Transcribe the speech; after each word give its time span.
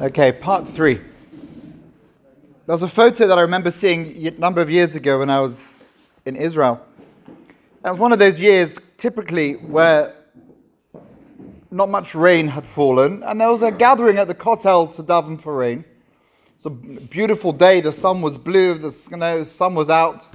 Okay, 0.00 0.32
part 0.32 0.66
three. 0.66 1.00
There's 2.66 2.82
a 2.82 2.88
photo 2.88 3.28
that 3.28 3.38
I 3.38 3.42
remember 3.42 3.70
seeing 3.70 4.26
a 4.26 4.30
number 4.32 4.60
of 4.60 4.68
years 4.68 4.96
ago 4.96 5.20
when 5.20 5.30
I 5.30 5.38
was 5.40 5.84
in 6.24 6.34
Israel. 6.34 6.84
It 7.84 7.90
was 7.90 7.98
one 7.98 8.12
of 8.12 8.18
those 8.18 8.40
years, 8.40 8.78
typically, 8.96 9.52
where 9.52 10.14
not 11.70 11.90
much 11.90 12.14
rain 12.14 12.48
had 12.48 12.66
fallen, 12.66 13.22
and 13.22 13.40
there 13.40 13.52
was 13.52 13.62
a 13.62 13.70
gathering 13.70 14.16
at 14.16 14.26
the 14.26 14.34
Kotel 14.34 14.92
to 14.96 15.02
daven 15.02 15.40
for 15.40 15.56
rain. 15.56 15.84
It's 16.56 16.66
a 16.66 16.70
beautiful 16.70 17.52
day, 17.52 17.80
the 17.80 17.92
sun 17.92 18.20
was 18.20 18.36
blue, 18.36 18.74
the 18.74 19.08
you 19.10 19.16
know, 19.18 19.44
sun 19.44 19.74
was 19.74 19.90
out, 19.90 20.28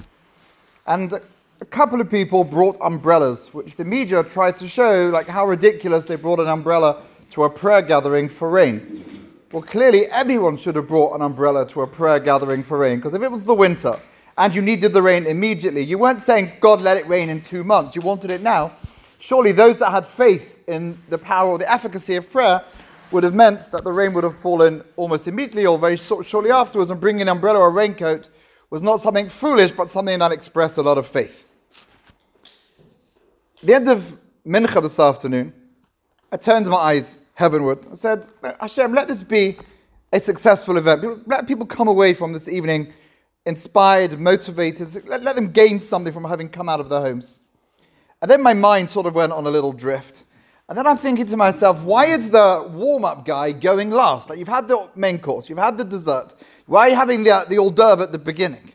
and 0.88 1.12
a 1.60 1.66
couple 1.66 2.00
of 2.00 2.10
people 2.10 2.46
brought 2.46 2.78
umbrellas, 2.82 3.54
which 3.54 3.76
the 3.76 3.84
media 3.84 4.24
tried 4.24 4.56
to 4.58 4.68
show 4.70 5.10
like 5.12 5.28
how 5.28 5.46
ridiculous 5.46 6.06
they 6.06 6.16
brought 6.16 6.40
an 6.40 6.48
umbrella 6.48 7.02
to 7.32 7.44
a 7.44 7.50
prayer 7.50 7.82
gathering 7.82 8.30
for 8.30 8.50
rain. 8.50 9.19
Well, 9.52 9.64
clearly 9.64 10.06
everyone 10.08 10.58
should 10.58 10.76
have 10.76 10.88
brought 10.88 11.16
an 11.16 11.24
umbrella 11.24 11.68
to 11.70 11.82
a 11.82 11.88
prayer 11.88 12.20
gathering 12.20 12.62
for 12.62 12.78
rain, 12.78 12.98
because 12.98 13.16
if 13.16 13.24
it 13.24 13.32
was 13.32 13.46
the 13.46 13.54
winter 13.56 14.00
and 14.38 14.54
you 14.54 14.62
needed 14.62 14.94
the 14.94 15.02
rain 15.02 15.26
immediately, 15.26 15.84
you 15.84 15.98
weren't 15.98 16.22
saying, 16.22 16.54
God, 16.60 16.82
let 16.82 16.98
it 16.98 17.08
rain 17.08 17.30
in 17.30 17.42
two 17.42 17.64
months. 17.64 17.96
You 17.96 18.04
wanted 18.04 18.30
it 18.30 18.42
now. 18.42 18.74
Surely 19.18 19.52
those 19.52 19.80
that 19.80 19.90
had 19.90 20.06
faith 20.06 20.64
in 20.68 21.00
the 21.10 21.18
power 21.18 21.50
or 21.50 21.58
the 21.58 21.70
efficacy 21.70 22.16
of 22.16 22.30
prayer 22.30 22.64
would 23.10 23.24
have 23.24 23.34
meant 23.34 23.72
that 23.72 23.84
the 23.84 23.92
rain 23.92 24.14
would 24.14 24.24
have 24.24 24.38
fallen 24.38 24.84
almost 24.96 25.28
immediately 25.28 25.66
or 25.66 25.80
very 25.80 25.98
shortly 25.98 26.52
afterwards, 26.52 26.92
and 26.92 27.02
bringing 27.02 27.24
an 27.24 27.30
umbrella 27.30 27.58
or 27.58 27.72
raincoat 27.72 28.30
was 28.70 28.84
not 28.84 29.00
something 29.00 29.28
foolish, 29.30 29.72
but 29.72 29.90
something 29.90 30.20
that 30.20 30.32
expressed 30.32 30.78
a 30.78 30.82
lot 30.84 31.00
of 31.00 31.08
faith. 31.08 31.48
At 33.62 33.68
the 33.68 33.74
end 33.74 33.90
of 33.90 34.16
Mincha 34.46 34.80
this 34.80 35.00
afternoon, 35.00 35.54
I 36.32 36.38
turned 36.38 36.68
my 36.68 36.78
eyes 36.78 37.19
heavenward. 37.40 37.88
I 37.90 37.96
said, 37.96 38.28
Hashem, 38.60 38.92
let 38.92 39.08
this 39.08 39.24
be 39.24 39.58
a 40.12 40.20
successful 40.20 40.76
event. 40.76 41.26
Let 41.26 41.48
people 41.48 41.66
come 41.66 41.88
away 41.88 42.14
from 42.14 42.34
this 42.34 42.50
evening 42.50 42.94
inspired, 43.46 44.20
motivated. 44.20 45.08
Let, 45.08 45.24
let 45.24 45.38
them 45.38 45.50
gain 45.52 45.80
something 45.80 46.12
from 46.12 46.26
having 46.26 46.50
come 46.50 46.68
out 46.68 46.82
of 46.82 46.90
their 46.90 47.00
homes. 47.00 47.42
And 48.22 48.30
then 48.30 48.44
my 48.44 48.54
mind 48.54 48.92
sort 48.92 49.06
of 49.06 49.16
went 49.16 49.32
on 49.32 49.48
a 49.48 49.50
little 49.50 49.72
drift. 49.72 50.26
And 50.68 50.78
then 50.78 50.86
I'm 50.86 50.98
thinking 50.98 51.26
to 51.28 51.38
myself, 51.38 51.82
why 51.82 52.08
is 52.08 52.30
the 52.30 52.70
warm 52.74 53.06
up 53.06 53.24
guy 53.26 53.54
going 53.54 53.90
last? 53.90 54.30
Like 54.30 54.38
you've 54.38 54.50
had 54.50 54.68
the 54.68 54.90
main 54.96 55.18
course, 55.18 55.48
you've 55.48 55.58
had 55.58 55.78
the 55.78 55.86
dessert. 55.86 56.36
Why 56.66 56.88
are 56.88 56.90
you 56.90 56.96
having 56.96 57.24
the, 57.24 57.46
the 57.48 57.58
hors 57.58 57.72
d'oeuvre 57.72 58.04
at 58.04 58.12
the 58.12 58.20
beginning? 58.20 58.74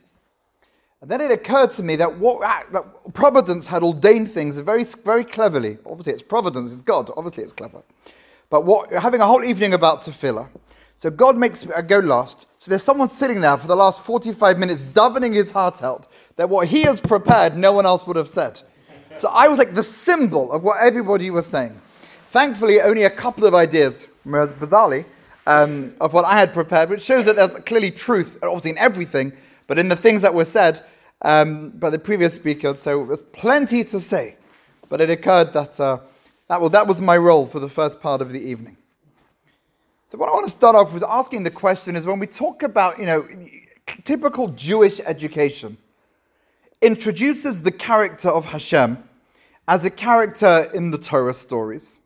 And 1.02 1.10
then 1.10 1.20
it 1.20 1.30
occurred 1.30 1.70
to 1.72 1.82
me 1.82 1.96
that, 1.96 2.16
what, 2.16 2.40
ah, 2.42 2.62
that 2.72 3.12
Providence 3.12 3.66
had 3.66 3.82
ordained 3.82 4.30
things 4.30 4.58
very, 4.58 4.84
very 4.84 5.22
cleverly. 5.22 5.76
Obviously, 5.84 6.14
it's 6.14 6.22
Providence, 6.22 6.72
it's 6.72 6.80
God. 6.80 7.10
Obviously, 7.14 7.44
it's 7.44 7.52
clever. 7.52 7.82
But 8.54 8.66
what, 8.66 8.92
having 8.92 9.20
a 9.20 9.26
whole 9.26 9.42
evening 9.42 9.74
about 9.74 10.02
tefillah. 10.02 10.48
So 10.94 11.10
God 11.10 11.36
makes 11.36 11.66
me 11.66 11.72
go 11.88 11.98
last. 11.98 12.46
So 12.60 12.70
there's 12.70 12.84
someone 12.84 13.10
sitting 13.10 13.40
there 13.40 13.58
for 13.58 13.66
the 13.66 13.74
last 13.74 14.00
45 14.02 14.60
minutes, 14.60 14.84
davening 14.84 15.34
his 15.34 15.50
heart 15.50 15.82
out, 15.82 16.06
that 16.36 16.48
what 16.48 16.68
he 16.68 16.82
has 16.82 17.00
prepared, 17.00 17.56
no 17.56 17.72
one 17.72 17.84
else 17.84 18.06
would 18.06 18.14
have 18.14 18.28
said. 18.28 18.60
So 19.14 19.28
I 19.32 19.48
was 19.48 19.58
like 19.58 19.74
the 19.74 19.82
symbol 19.82 20.52
of 20.52 20.62
what 20.62 20.76
everybody 20.80 21.30
was 21.30 21.46
saying. 21.46 21.72
Thankfully, 22.28 22.80
only 22.80 23.02
a 23.02 23.10
couple 23.10 23.44
of 23.44 23.56
ideas 23.56 24.06
bizarrely, 24.24 25.04
um, 25.48 25.92
of 26.00 26.12
what 26.12 26.24
I 26.24 26.38
had 26.38 26.54
prepared, 26.54 26.90
which 26.90 27.02
shows 27.02 27.24
that 27.24 27.34
there's 27.34 27.56
clearly 27.64 27.90
truth, 27.90 28.38
obviously 28.40 28.70
in 28.70 28.78
everything, 28.78 29.32
but 29.66 29.80
in 29.80 29.88
the 29.88 29.96
things 29.96 30.22
that 30.22 30.32
were 30.32 30.44
said, 30.44 30.80
um, 31.22 31.70
by 31.70 31.90
the 31.90 31.98
previous 31.98 32.34
speaker, 32.34 32.72
so 32.74 33.04
there's 33.04 33.18
plenty 33.32 33.82
to 33.82 33.98
say. 33.98 34.36
But 34.88 35.00
it 35.00 35.10
occurred 35.10 35.52
that 35.54 35.80
uh, 35.80 35.98
that, 36.48 36.60
well, 36.60 36.70
that 36.70 36.86
was 36.86 37.00
my 37.00 37.16
role 37.16 37.46
for 37.46 37.58
the 37.58 37.68
first 37.68 38.00
part 38.00 38.20
of 38.20 38.30
the 38.30 38.40
evening. 38.40 38.76
So 40.06 40.18
what 40.18 40.28
I 40.28 40.32
want 40.32 40.46
to 40.46 40.52
start 40.52 40.76
off 40.76 40.92
with 40.92 41.02
asking 41.02 41.44
the 41.44 41.50
question 41.50 41.96
is 41.96 42.06
when 42.06 42.18
we 42.18 42.26
talk 42.26 42.62
about, 42.62 42.98
you 42.98 43.06
know, 43.06 43.26
typical 44.04 44.48
Jewish 44.48 45.00
education 45.00 45.76
introduces 46.82 47.62
the 47.62 47.72
character 47.72 48.28
of 48.28 48.44
Hashem 48.44 49.02
as 49.66 49.84
a 49.84 49.90
character 49.90 50.70
in 50.74 50.90
the 50.90 50.98
Torah 50.98 51.32
stories. 51.32 52.00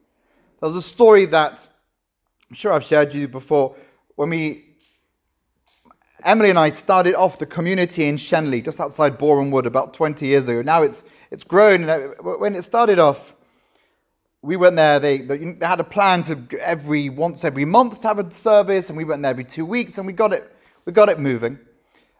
There's 0.60 0.76
a 0.76 0.82
story 0.82 1.24
that 1.26 1.66
I'm 2.48 2.56
sure 2.56 2.72
I've 2.72 2.84
shared 2.84 3.12
you 3.12 3.26
before 3.28 3.74
when 4.14 4.30
we 4.30 4.64
Emily 6.24 6.50
and 6.50 6.58
I 6.58 6.72
started 6.72 7.14
off 7.14 7.38
the 7.38 7.46
community 7.46 8.08
in 8.08 8.16
Shenley, 8.16 8.64
just 8.64 8.80
outside 8.80 9.18
Boreham 9.18 9.52
Wood, 9.52 9.66
about 9.66 9.94
20 9.94 10.26
years 10.26 10.48
ago. 10.48 10.62
Now 10.62 10.82
it's, 10.82 11.04
it's 11.30 11.44
grown. 11.44 11.88
Uh, 11.88 12.08
when 12.18 12.56
it 12.56 12.62
started 12.62 12.98
off, 12.98 13.34
we 14.42 14.56
went 14.56 14.76
there. 14.76 15.00
They, 15.00 15.18
they, 15.18 15.56
had 15.60 15.80
a 15.80 15.84
plan 15.84 16.22
to 16.24 16.38
every 16.60 17.08
once 17.08 17.44
every 17.44 17.64
month 17.64 18.00
to 18.00 18.08
have 18.08 18.18
a 18.18 18.30
service, 18.30 18.88
and 18.88 18.96
we 18.96 19.04
went 19.04 19.22
there 19.22 19.30
every 19.30 19.44
two 19.44 19.66
weeks, 19.66 19.98
and 19.98 20.06
we 20.06 20.12
got 20.12 20.32
it, 20.32 20.54
we 20.84 20.92
got 20.92 21.08
it 21.08 21.18
moving. 21.18 21.58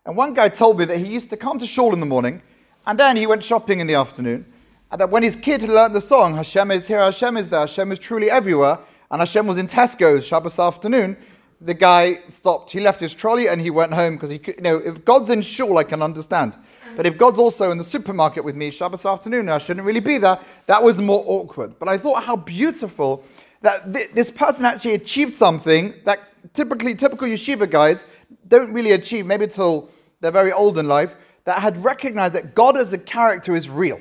And 0.04 0.16
one 0.16 0.34
guy 0.34 0.48
told 0.48 0.78
me 0.78 0.84
that 0.86 0.98
he 0.98 1.06
used 1.06 1.30
to 1.30 1.36
come 1.36 1.58
to 1.58 1.66
shul 1.66 1.92
in 1.92 2.00
the 2.00 2.06
morning, 2.06 2.42
and 2.86 2.98
then 2.98 3.16
he 3.16 3.26
went 3.26 3.44
shopping 3.44 3.80
in 3.80 3.86
the 3.86 3.94
afternoon, 3.94 4.50
and 4.90 5.00
that 5.00 5.10
when 5.10 5.22
his 5.22 5.36
kid 5.36 5.60
had 5.60 5.70
learned 5.70 5.94
the 5.94 6.00
song, 6.00 6.34
Hashem 6.34 6.70
is 6.70 6.88
here, 6.88 7.00
Hashem 7.00 7.36
is 7.36 7.50
there, 7.50 7.60
Hashem 7.60 7.92
is 7.92 7.98
truly 7.98 8.30
everywhere, 8.30 8.78
and 9.10 9.20
Hashem 9.20 9.46
was 9.46 9.58
in 9.58 9.66
Tesco's 9.66 10.26
Shabbos 10.26 10.58
afternoon, 10.58 11.16
the 11.60 11.74
guy 11.74 12.14
stopped. 12.28 12.70
He 12.70 12.80
left 12.80 13.00
his 13.00 13.14
trolley 13.14 13.48
and 13.48 13.60
he 13.60 13.70
went 13.70 13.92
home 13.92 14.14
because 14.14 14.30
he 14.30 14.38
could, 14.38 14.56
you 14.56 14.62
know, 14.62 14.76
if 14.76 15.04
God's 15.04 15.30
in 15.30 15.42
shul, 15.42 15.78
I 15.78 15.82
can 15.82 16.02
understand. 16.02 16.56
But 16.98 17.06
if 17.06 17.16
God's 17.16 17.38
also 17.38 17.70
in 17.70 17.78
the 17.78 17.84
supermarket 17.84 18.42
with 18.42 18.56
me 18.56 18.72
Shabbos 18.72 19.06
afternoon 19.06 19.48
I 19.48 19.58
shouldn't 19.58 19.86
really 19.86 20.00
be 20.00 20.18
there, 20.18 20.36
that 20.66 20.82
was 20.82 21.00
more 21.00 21.22
awkward. 21.28 21.78
But 21.78 21.88
I 21.88 21.96
thought 21.96 22.24
how 22.24 22.34
beautiful 22.34 23.22
that 23.62 23.92
th- 23.92 24.10
this 24.14 24.32
person 24.32 24.64
actually 24.64 24.94
achieved 24.94 25.36
something 25.36 25.94
that 26.06 26.18
typically 26.54 26.96
typical 26.96 27.28
yeshiva 27.28 27.70
guys 27.70 28.04
don't 28.48 28.72
really 28.72 28.90
achieve, 28.90 29.26
maybe 29.26 29.44
until 29.44 29.90
they're 30.20 30.32
very 30.32 30.50
old 30.50 30.76
in 30.76 30.88
life, 30.88 31.14
that 31.44 31.60
had 31.60 31.76
recognized 31.84 32.34
that 32.34 32.56
God 32.56 32.76
as 32.76 32.92
a 32.92 32.98
character 32.98 33.54
is 33.54 33.70
real. 33.70 34.00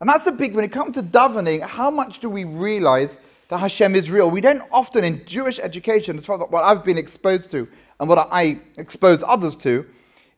And 0.00 0.10
that's 0.10 0.26
a 0.26 0.32
big, 0.32 0.56
when 0.56 0.64
it 0.64 0.72
comes 0.72 0.96
to 0.96 1.04
davening, 1.04 1.62
how 1.62 1.88
much 1.88 2.18
do 2.18 2.28
we 2.28 2.42
realize 2.42 3.18
that 3.46 3.58
Hashem 3.58 3.94
is 3.94 4.10
real. 4.10 4.28
We 4.28 4.40
don't 4.40 4.64
often 4.72 5.04
in 5.04 5.24
Jewish 5.24 5.60
education, 5.60 6.16
as 6.16 6.26
far 6.26 6.42
as 6.42 6.50
what 6.50 6.64
I've 6.64 6.82
been 6.82 6.98
exposed 6.98 7.52
to 7.52 7.68
and 8.00 8.08
what 8.08 8.26
I 8.32 8.58
expose 8.76 9.22
others 9.22 9.54
to, 9.58 9.86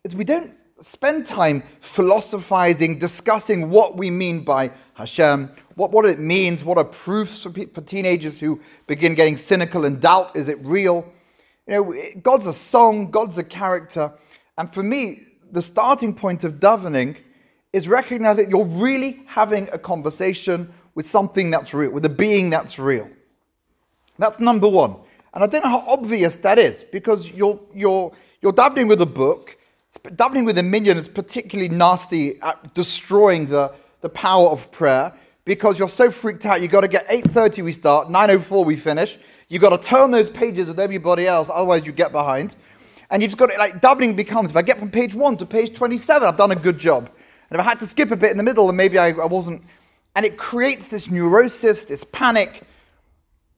is 0.04 0.14
we 0.14 0.24
don't 0.24 0.52
spend 0.80 1.26
time 1.26 1.62
philosophizing, 1.80 2.98
discussing 2.98 3.70
what 3.70 3.96
we 3.96 4.10
mean 4.10 4.44
by 4.44 4.70
Hashem, 4.94 5.50
what, 5.74 5.90
what 5.90 6.04
it 6.04 6.18
means, 6.18 6.64
what 6.64 6.78
are 6.78 6.84
proofs 6.84 7.42
for, 7.42 7.50
for 7.50 7.80
teenagers 7.80 8.38
who 8.38 8.60
begin 8.86 9.14
getting 9.14 9.36
cynical 9.36 9.84
and 9.84 10.00
doubt, 10.00 10.36
is 10.36 10.48
it 10.48 10.58
real? 10.62 11.10
You 11.66 11.72
know, 11.74 11.94
God's 12.22 12.46
a 12.46 12.52
song, 12.52 13.10
God's 13.10 13.38
a 13.38 13.44
character. 13.44 14.12
And 14.56 14.72
for 14.72 14.82
me, 14.82 15.22
the 15.50 15.62
starting 15.62 16.14
point 16.14 16.44
of 16.44 16.54
davening 16.54 17.16
is 17.72 17.88
recognize 17.88 18.36
that 18.36 18.48
you're 18.48 18.64
really 18.64 19.22
having 19.26 19.68
a 19.72 19.78
conversation 19.78 20.72
with 20.94 21.06
something 21.06 21.50
that's 21.50 21.74
real, 21.74 21.90
with 21.90 22.04
a 22.04 22.08
being 22.08 22.50
that's 22.50 22.78
real. 22.78 23.10
That's 24.18 24.38
number 24.38 24.68
one. 24.68 24.96
And 25.32 25.42
I 25.42 25.46
don't 25.48 25.64
know 25.64 25.70
how 25.70 25.84
obvious 25.88 26.36
that 26.36 26.58
is 26.58 26.84
because 26.92 27.30
you're, 27.30 27.58
you're, 27.74 28.12
you're 28.40 28.52
davening 28.52 28.88
with 28.88 29.00
a 29.00 29.06
book. 29.06 29.56
Davening 29.98 30.44
with 30.44 30.58
a 30.58 30.62
minyan 30.62 30.98
is 30.98 31.08
particularly 31.08 31.68
nasty 31.68 32.40
at 32.40 32.74
destroying 32.74 33.46
the, 33.46 33.72
the 34.00 34.08
power 34.08 34.48
of 34.48 34.70
prayer 34.70 35.12
because 35.44 35.78
you're 35.78 35.88
so 35.88 36.10
freaked 36.10 36.46
out. 36.46 36.60
You've 36.62 36.70
got 36.70 36.82
to 36.82 36.88
get 36.88 37.06
8.30 37.08 37.64
we 37.64 37.72
start, 37.72 38.08
9.04 38.08 38.64
we 38.64 38.76
finish. 38.76 39.18
You've 39.48 39.62
got 39.62 39.80
to 39.80 39.88
turn 39.88 40.10
those 40.10 40.28
pages 40.30 40.68
with 40.68 40.80
everybody 40.80 41.26
else, 41.26 41.50
otherwise 41.52 41.86
you 41.86 41.92
get 41.92 42.12
behind. 42.12 42.56
And 43.10 43.22
you've 43.22 43.30
just 43.30 43.38
got 43.38 43.50
to, 43.50 43.58
like, 43.58 43.80
doubling 43.80 44.16
becomes, 44.16 44.50
if 44.50 44.56
I 44.56 44.62
get 44.62 44.78
from 44.78 44.90
page 44.90 45.14
1 45.14 45.36
to 45.36 45.46
page 45.46 45.74
27, 45.76 46.26
I've 46.26 46.36
done 46.36 46.50
a 46.50 46.56
good 46.56 46.78
job. 46.78 47.10
And 47.50 47.60
if 47.60 47.66
I 47.66 47.68
had 47.68 47.78
to 47.80 47.86
skip 47.86 48.10
a 48.10 48.16
bit 48.16 48.30
in 48.30 48.38
the 48.38 48.42
middle, 48.42 48.66
then 48.66 48.76
maybe 48.76 48.98
I, 48.98 49.08
I 49.08 49.26
wasn't 49.26 49.62
and 50.16 50.24
it 50.24 50.36
creates 50.36 50.88
this 50.88 51.10
neurosis, 51.10 51.82
this 51.82 52.04
panic. 52.04 52.62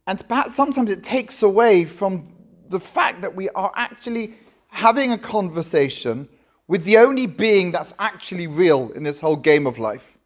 And 0.07 0.23
perhaps 0.29 0.55
sometimes 0.55 0.91
it 0.91 1.05
takes 1.05 1.43
away 1.43 1.85
from 1.85 2.33
the 2.69 2.81
fact 2.81 3.21
that 3.21 3.35
we 3.35 3.49
are 3.51 3.73
actually 3.75 4.35
having 4.77 5.13
a 5.13 5.19
conversation 5.19 6.29
with 6.69 6.85
the 6.85 6.99
only 6.99 7.27
being 7.27 7.73
that's 7.73 7.95
actually 7.99 8.47
real 8.47 8.91
in 8.93 9.03
this 9.03 9.21
whole 9.21 9.37
game 9.37 9.67
of 9.67 9.79
life. 9.79 10.19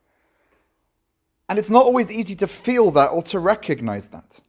And 1.49 1.59
it's 1.59 1.71
not 1.71 1.85
always 1.85 2.11
easy 2.11 2.35
to 2.37 2.47
feel 2.47 2.91
that 2.93 3.09
or 3.09 3.23
to 3.25 3.39
recognize 3.39 4.09
that. 4.09 4.41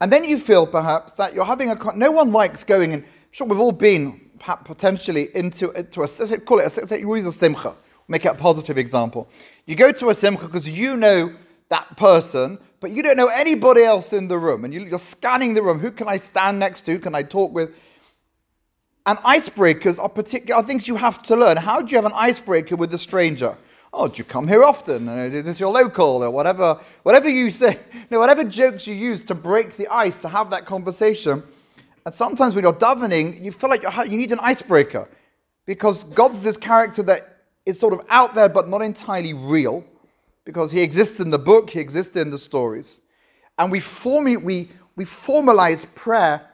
And 0.00 0.12
then 0.12 0.24
you 0.24 0.38
feel 0.38 0.66
perhaps 0.66 1.12
that 1.14 1.34
you're 1.34 1.44
having 1.44 1.70
a. 1.70 1.76
Con- 1.76 1.98
no 1.98 2.12
one 2.12 2.30
likes 2.30 2.62
going, 2.62 2.92
and 2.92 3.02
I'm 3.02 3.08
sure 3.30 3.46
we've 3.46 3.58
all 3.58 3.72
been 3.72 4.30
potentially 4.64 5.28
into, 5.34 5.70
into 5.72 6.02
a. 6.02 6.38
Call 6.40 6.60
it 6.60 6.92
a. 6.92 7.00
Use 7.00 7.26
a 7.26 7.32
simcha 7.32 7.74
make 8.08 8.24
it 8.24 8.28
a 8.28 8.34
positive 8.34 8.78
example. 8.78 9.28
You 9.66 9.76
go 9.76 9.92
to 9.92 10.10
a 10.10 10.14
simcha 10.14 10.46
because 10.46 10.68
you 10.68 10.96
know 10.96 11.34
that 11.68 11.96
person, 11.96 12.58
but 12.80 12.90
you 12.90 13.02
don't 13.02 13.16
know 13.16 13.28
anybody 13.28 13.82
else 13.82 14.12
in 14.12 14.28
the 14.28 14.38
room, 14.38 14.64
and 14.64 14.72
you, 14.72 14.94
are 14.94 14.98
scanning 14.98 15.54
the 15.54 15.62
room. 15.62 15.78
Who 15.78 15.90
can 15.90 16.08
I 16.08 16.16
stand 16.16 16.58
next 16.58 16.82
to? 16.82 16.92
Who 16.92 16.98
can 16.98 17.14
I 17.14 17.22
talk 17.22 17.52
with? 17.52 17.74
And 19.08 19.18
icebreakers 19.20 19.98
are 19.98 20.10
particular 20.10 20.62
things 20.62 20.86
you 20.86 20.96
have 20.96 21.22
to 21.22 21.34
learn. 21.34 21.56
How 21.56 21.80
do 21.80 21.90
you 21.90 21.96
have 21.96 22.04
an 22.04 22.12
icebreaker 22.14 22.76
with 22.76 22.92
a 22.92 22.98
stranger? 22.98 23.56
Oh, 23.90 24.06
do 24.06 24.18
you 24.18 24.24
come 24.24 24.46
here 24.46 24.62
often? 24.62 25.08
Uh, 25.08 25.30
is 25.32 25.46
this 25.46 25.58
your 25.58 25.72
local 25.72 26.22
or 26.22 26.30
whatever? 26.30 26.78
Whatever 27.04 27.30
you 27.30 27.50
say, 27.50 27.78
know, 28.10 28.18
whatever 28.18 28.44
jokes 28.44 28.86
you 28.86 28.94
use 28.94 29.22
to 29.22 29.34
break 29.34 29.78
the 29.78 29.88
ice 29.88 30.18
to 30.18 30.28
have 30.28 30.50
that 30.50 30.66
conversation, 30.66 31.42
And 32.04 32.14
sometimes 32.14 32.54
when 32.54 32.64
you're 32.64 32.74
davening, 32.74 33.42
you 33.42 33.50
feel 33.50 33.70
like 33.70 33.82
you 34.10 34.18
need 34.18 34.30
an 34.30 34.40
icebreaker 34.42 35.08
because 35.64 36.04
God's 36.04 36.42
this 36.42 36.58
character 36.58 37.02
that 37.04 37.44
is 37.64 37.80
sort 37.80 37.94
of 37.94 38.02
out 38.10 38.34
there 38.34 38.50
but 38.50 38.68
not 38.68 38.82
entirely 38.82 39.32
real 39.32 39.86
because 40.44 40.70
he 40.70 40.82
exists 40.82 41.18
in 41.18 41.30
the 41.30 41.38
book, 41.38 41.70
he 41.70 41.80
exists 41.80 42.14
in 42.14 42.28
the 42.28 42.38
stories. 42.38 43.00
And 43.58 43.72
we, 43.72 43.80
form, 43.80 44.24
we, 44.44 44.68
we 44.96 45.06
formalize 45.06 45.86
prayer 45.94 46.46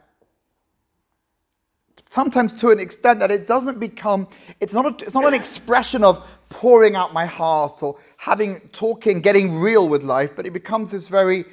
sometimes 2.15 2.55
to 2.61 2.71
an 2.71 2.79
extent 2.79 3.19
that 3.19 3.33
it 3.33 3.45
doesn't 3.45 3.81
become, 3.81 4.29
it's 4.61 4.73
not, 4.73 4.87
a, 4.87 5.05
it's 5.05 5.15
not 5.15 5.27
an 5.27 5.35
expression 5.35 6.05
of 6.05 6.25
pouring 6.49 6.95
out 6.95 7.13
my 7.13 7.27
heart 7.27 7.83
or 7.83 7.99
having, 8.19 8.61
talking, 8.71 9.21
getting 9.21 9.59
real 9.59 9.89
with 9.89 10.05
life, 10.05 10.31
but 10.37 10.47
it 10.47 10.53
becomes 10.53 10.93
this 10.93 11.09
very, 11.09 11.45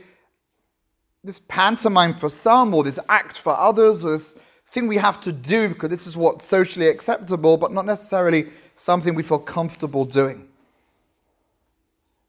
this 1.23 1.39
pantomime 1.47 2.13
for 2.13 2.29
some 2.29 2.75
or 2.75 2.83
this 2.83 2.99
act 3.09 3.39
for 3.39 3.57
others, 3.57 4.03
this 4.03 4.35
thing 4.69 4.85
we 4.85 4.97
have 4.97 5.19
to 5.21 5.31
do 5.31 5.69
because 5.69 5.89
this 5.89 6.05
is 6.05 6.15
what's 6.15 6.45
socially 6.45 6.87
acceptable, 6.87 7.57
but 7.57 7.73
not 7.73 7.87
necessarily 7.87 8.45
something 8.75 9.15
we 9.15 9.23
feel 9.23 9.39
comfortable 9.39 10.05
doing. 10.05 10.47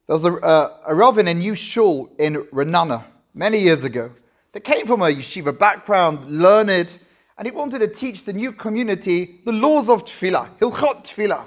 There 0.07 0.17
was 0.17 0.25
a, 0.25 0.33
uh, 0.33 0.79
a 0.87 1.21
in 1.21 1.39
new 1.39 1.55
shul 1.55 2.11
in 2.19 2.37
Ra'anana 2.45 3.05
many 3.35 3.59
years 3.59 3.85
ago 3.85 4.11
that 4.53 4.61
came 4.61 4.87
from 4.87 5.03
a 5.03 5.09
yeshiva 5.09 5.59
background, 5.59 6.25
learned, 6.31 6.97
and 7.43 7.51
he 7.51 7.59
wanted 7.59 7.81
to 7.81 7.89
teach 7.89 8.25
the 8.25 8.33
new 8.33 8.53
community 8.53 9.41
the 9.45 9.51
laws 9.51 9.89
of 9.89 10.05
tefillah, 10.05 10.49
hilchot 10.61 11.03
tefillah. 11.05 11.45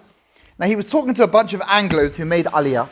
Now 0.60 0.68
he 0.68 0.76
was 0.76 0.92
talking 0.92 1.14
to 1.14 1.24
a 1.24 1.28
bunch 1.28 1.54
of 1.54 1.62
Anglos 1.62 2.16
who 2.16 2.26
made 2.26 2.48
aliyah, 2.48 2.90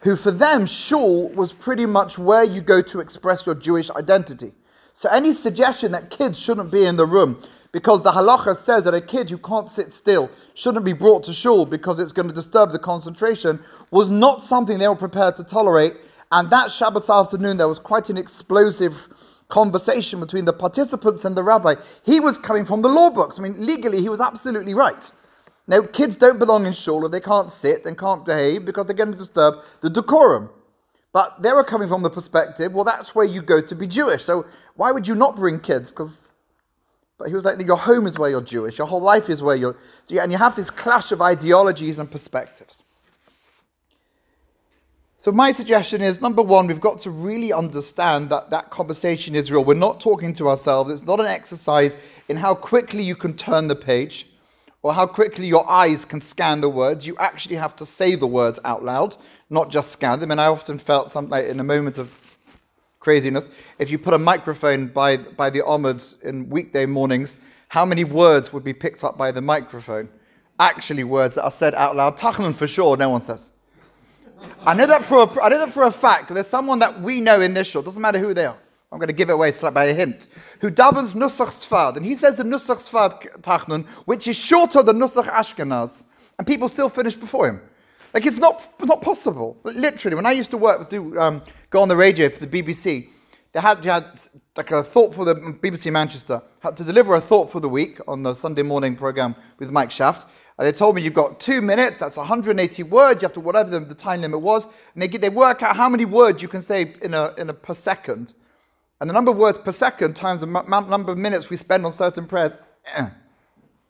who 0.00 0.16
for 0.16 0.30
them 0.30 0.64
shul 0.64 1.28
was 1.28 1.52
pretty 1.52 1.84
much 1.84 2.18
where 2.18 2.42
you 2.42 2.62
go 2.62 2.80
to 2.80 3.00
express 3.00 3.44
your 3.44 3.54
Jewish 3.56 3.90
identity. 3.90 4.52
So 4.94 5.10
any 5.12 5.34
suggestion 5.34 5.92
that 5.92 6.08
kids 6.08 6.40
shouldn't 6.40 6.72
be 6.72 6.86
in 6.86 6.96
the 6.96 7.04
room 7.04 7.42
because 7.72 8.02
the 8.02 8.10
halacha 8.10 8.56
says 8.56 8.84
that 8.84 8.94
a 8.94 9.02
kid 9.02 9.28
who 9.28 9.36
can't 9.36 9.68
sit 9.68 9.92
still 9.92 10.30
shouldn't 10.54 10.86
be 10.86 10.94
brought 10.94 11.24
to 11.24 11.34
shul 11.34 11.66
because 11.66 12.00
it's 12.00 12.10
going 12.10 12.28
to 12.28 12.34
disturb 12.34 12.70
the 12.70 12.78
concentration 12.78 13.60
was 13.90 14.10
not 14.10 14.42
something 14.42 14.78
they 14.78 14.88
were 14.88 14.96
prepared 14.96 15.36
to 15.36 15.44
tolerate. 15.44 15.92
And 16.32 16.48
that 16.48 16.70
Shabbos 16.70 17.10
afternoon, 17.10 17.58
there 17.58 17.68
was 17.68 17.78
quite 17.78 18.08
an 18.08 18.16
explosive 18.16 19.10
conversation 19.50 20.20
between 20.20 20.44
the 20.44 20.52
participants 20.52 21.24
and 21.24 21.36
the 21.36 21.42
rabbi. 21.42 21.74
He 22.04 22.20
was 22.20 22.38
coming 22.38 22.64
from 22.64 22.82
the 22.82 22.88
law 22.88 23.10
books. 23.10 23.38
I 23.38 23.42
mean, 23.42 23.54
legally, 23.66 24.00
he 24.00 24.08
was 24.08 24.20
absolutely 24.20 24.74
right. 24.74 25.10
Now, 25.66 25.82
kids 25.82 26.16
don't 26.16 26.38
belong 26.38 26.66
in 26.66 26.72
shul, 26.72 27.04
or 27.04 27.08
they 27.08 27.20
can't 27.20 27.50
sit 27.50 27.86
and 27.86 27.96
can't 27.96 28.24
behave 28.24 28.64
because 28.64 28.86
they're 28.86 28.96
going 28.96 29.12
to 29.12 29.18
disturb 29.18 29.56
the 29.82 29.90
decorum. 29.90 30.50
But 31.12 31.42
they 31.42 31.52
were 31.52 31.64
coming 31.64 31.88
from 31.88 32.02
the 32.02 32.10
perspective, 32.10 32.72
well, 32.72 32.84
that's 32.84 33.14
where 33.14 33.26
you 33.26 33.42
go 33.42 33.60
to 33.60 33.74
be 33.74 33.86
Jewish. 33.86 34.24
So 34.24 34.46
why 34.76 34.92
would 34.92 35.06
you 35.06 35.14
not 35.14 35.36
bring 35.36 35.60
kids? 35.60 35.90
Because 35.90 36.32
but 37.20 37.28
he 37.28 37.34
was 37.34 37.44
like, 37.44 37.60
your 37.60 37.76
home 37.76 38.06
is 38.06 38.18
where 38.18 38.30
you're 38.30 38.40
Jewish, 38.40 38.78
your 38.78 38.86
whole 38.86 39.02
life 39.02 39.28
is 39.28 39.42
where 39.42 39.54
you're. 39.54 39.76
And 40.10 40.32
you 40.32 40.38
have 40.38 40.56
this 40.56 40.70
clash 40.70 41.12
of 41.12 41.20
ideologies 41.20 41.98
and 41.98 42.10
perspectives. 42.10 42.82
So, 45.20 45.30
my 45.30 45.52
suggestion 45.52 46.00
is 46.00 46.22
number 46.22 46.40
one, 46.40 46.66
we've 46.66 46.80
got 46.80 46.98
to 47.00 47.10
really 47.10 47.52
understand 47.52 48.30
that 48.30 48.48
that 48.48 48.70
conversation 48.70 49.34
is 49.34 49.52
real. 49.52 49.62
We're 49.62 49.74
not 49.74 50.00
talking 50.00 50.32
to 50.32 50.48
ourselves. 50.48 50.90
It's 50.90 51.02
not 51.02 51.20
an 51.20 51.26
exercise 51.26 51.98
in 52.30 52.38
how 52.38 52.54
quickly 52.54 53.02
you 53.02 53.14
can 53.14 53.34
turn 53.34 53.68
the 53.68 53.76
page 53.76 54.28
or 54.80 54.94
how 54.94 55.04
quickly 55.04 55.46
your 55.46 55.68
eyes 55.68 56.06
can 56.06 56.22
scan 56.22 56.62
the 56.62 56.70
words. 56.70 57.06
You 57.06 57.18
actually 57.18 57.56
have 57.56 57.76
to 57.76 57.84
say 57.84 58.14
the 58.14 58.26
words 58.26 58.58
out 58.64 58.82
loud, 58.82 59.18
not 59.50 59.70
just 59.70 59.92
scan 59.92 60.20
them. 60.20 60.30
And 60.30 60.40
I 60.40 60.46
often 60.46 60.78
felt 60.78 61.10
something 61.10 61.30
like 61.30 61.44
in 61.44 61.60
a 61.60 61.64
moment 61.64 61.98
of 61.98 62.38
craziness. 62.98 63.50
If 63.78 63.90
you 63.90 63.98
put 63.98 64.14
a 64.14 64.18
microphone 64.18 64.86
by, 64.86 65.18
by 65.18 65.50
the 65.50 65.60
Omids 65.60 66.18
in 66.22 66.48
weekday 66.48 66.86
mornings, 66.86 67.36
how 67.68 67.84
many 67.84 68.04
words 68.04 68.54
would 68.54 68.64
be 68.64 68.72
picked 68.72 69.04
up 69.04 69.18
by 69.18 69.32
the 69.32 69.42
microphone? 69.42 70.08
Actually, 70.58 71.04
words 71.04 71.34
that 71.34 71.44
are 71.44 71.50
said 71.50 71.74
out 71.74 71.94
loud. 71.94 72.16
Tachnun 72.16 72.54
for 72.54 72.66
sure, 72.66 72.96
no 72.96 73.10
one 73.10 73.20
says. 73.20 73.50
I 74.66 74.74
know 74.74 74.86
that 74.86 75.02
for 75.02 75.22
a, 75.22 75.42
I 75.42 75.48
know 75.48 75.58
that 75.58 75.70
for 75.70 75.84
a 75.84 75.90
fact. 75.90 76.28
There's 76.28 76.46
someone 76.46 76.78
that 76.80 77.00
we 77.00 77.20
know 77.20 77.40
in 77.40 77.54
this 77.54 77.68
shul. 77.68 77.82
Doesn't 77.82 78.00
matter 78.00 78.18
who 78.18 78.34
they 78.34 78.46
are. 78.46 78.56
I'm 78.92 78.98
going 78.98 79.08
to 79.08 79.14
give 79.14 79.30
it 79.30 79.34
away 79.34 79.52
by 79.72 79.84
a 79.84 79.94
hint. 79.94 80.26
Who 80.60 80.70
davens 80.70 81.14
Nusach 81.14 81.48
Sfad, 81.48 81.96
and 81.96 82.04
he 82.04 82.16
says 82.16 82.36
the 82.36 82.42
Nusach 82.42 82.90
Sfad 82.90 83.40
Tachnun, 83.40 83.86
which 84.06 84.26
is 84.26 84.36
shorter 84.36 84.82
than 84.82 84.98
Nusach 84.98 85.28
Ashkenaz, 85.28 86.02
and 86.38 86.46
people 86.46 86.68
still 86.68 86.88
finish 86.88 87.14
before 87.14 87.48
him. 87.48 87.60
Like 88.12 88.26
it's 88.26 88.38
not, 88.38 88.68
not 88.82 89.00
possible. 89.00 89.56
Literally, 89.62 90.16
when 90.16 90.26
I 90.26 90.32
used 90.32 90.50
to 90.50 90.56
work, 90.56 90.90
do 90.90 91.16
um, 91.20 91.42
go 91.70 91.80
on 91.82 91.88
the 91.88 91.96
radio 91.96 92.28
for 92.28 92.44
the 92.44 92.62
BBC, 92.62 93.08
they 93.52 93.60
had, 93.60 93.82
they 93.82 93.90
had 93.90 94.18
like 94.56 94.72
a 94.72 94.82
thought 94.82 95.14
for 95.14 95.24
the 95.24 95.34
BBC 95.34 95.92
Manchester, 95.92 96.42
had 96.60 96.76
to 96.76 96.84
deliver 96.84 97.14
a 97.14 97.20
thought 97.20 97.50
for 97.50 97.60
the 97.60 97.68
week 97.68 97.98
on 98.08 98.24
the 98.24 98.34
Sunday 98.34 98.62
morning 98.62 98.96
program 98.96 99.36
with 99.58 99.70
Mike 99.70 99.92
Shaft. 99.92 100.28
And 100.60 100.68
they 100.68 100.72
told 100.72 100.94
me 100.94 101.00
you've 101.02 101.14
got 101.14 101.40
two 101.40 101.60
minutes, 101.62 101.98
that's 101.98 102.18
180 102.18 102.82
words, 102.84 103.22
you 103.22 103.26
have 103.26 103.32
to, 103.32 103.40
whatever 103.40 103.70
the, 103.70 103.80
the 103.80 103.94
time 103.94 104.20
limit 104.20 104.40
was. 104.40 104.68
And 104.94 105.02
they, 105.02 105.08
they 105.08 105.30
work 105.30 105.62
out 105.62 105.74
how 105.74 105.88
many 105.88 106.04
words 106.04 106.42
you 106.42 106.48
can 106.48 106.60
say 106.60 106.94
in 107.02 107.14
a, 107.14 107.32
in 107.38 107.48
a 107.48 107.54
per 107.54 107.74
second. 107.74 108.34
And 109.00 109.10
the 109.10 109.14
number 109.14 109.32
of 109.32 109.38
words 109.38 109.58
per 109.58 109.72
second 109.72 110.14
times 110.14 110.42
the 110.42 110.46
number 110.46 111.12
of 111.12 111.18
minutes 111.18 111.50
we 111.50 111.56
spend 111.56 111.84
on 111.86 111.92
certain 111.92 112.26
prayers, 112.26 112.58
eh, 112.94 113.08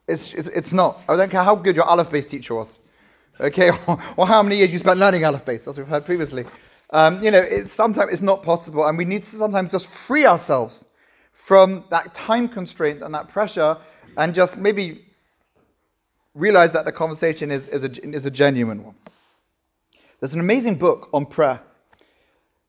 it's, 0.07 0.33
it's, 0.33 0.49
it's 0.49 0.73
not. 0.73 1.01
I 1.09 1.17
don't 1.17 1.29
care 1.31 1.43
how 1.43 1.57
good 1.57 1.75
your 1.75 1.87
Aleph 1.87 2.11
Beis 2.11 2.27
teacher 2.27 2.55
was 2.55 2.79
okay, 3.41 3.71
or, 4.17 4.27
how 4.27 4.43
many 4.43 4.57
years 4.57 4.73
you 4.73 4.79
spent 4.79 4.99
learning 4.99 5.25
Aleph 5.25 5.45
Beis, 5.45 5.67
as 5.67 5.77
we've 5.77 5.87
heard 5.87 6.05
previously. 6.05 6.45
Um, 6.91 7.23
you 7.23 7.31
know, 7.31 7.41
it's, 7.41 7.73
sometimes 7.73 8.13
it's 8.13 8.23
not 8.23 8.43
possible, 8.43 8.87
and 8.87 8.97
we 8.97 9.05
need 9.05 9.23
to 9.23 9.29
sometimes 9.29 9.73
just 9.73 9.89
free 9.89 10.27
ourselves 10.27 10.87
from 11.33 11.85
that 11.91 12.13
time 12.15 12.49
constraint 12.49 13.03
and 13.03 13.15
that 13.15 13.29
pressure, 13.29 13.77
and 14.17 14.35
just 14.35 14.59
maybe 14.59 15.05
realize 16.41 16.73
that 16.73 16.85
the 16.85 16.93
conversation 16.93 17.51
is, 17.51 17.69
is, 17.69 17.85
a, 17.85 18.09
is 18.09 18.27
a 18.27 18.31
genuine 18.31 18.83
one. 18.83 18.95
There's 20.19 20.35
an 20.35 20.41
amazing 20.41 20.77
book 20.77 21.09
on 21.13 21.27
prayer 21.27 21.61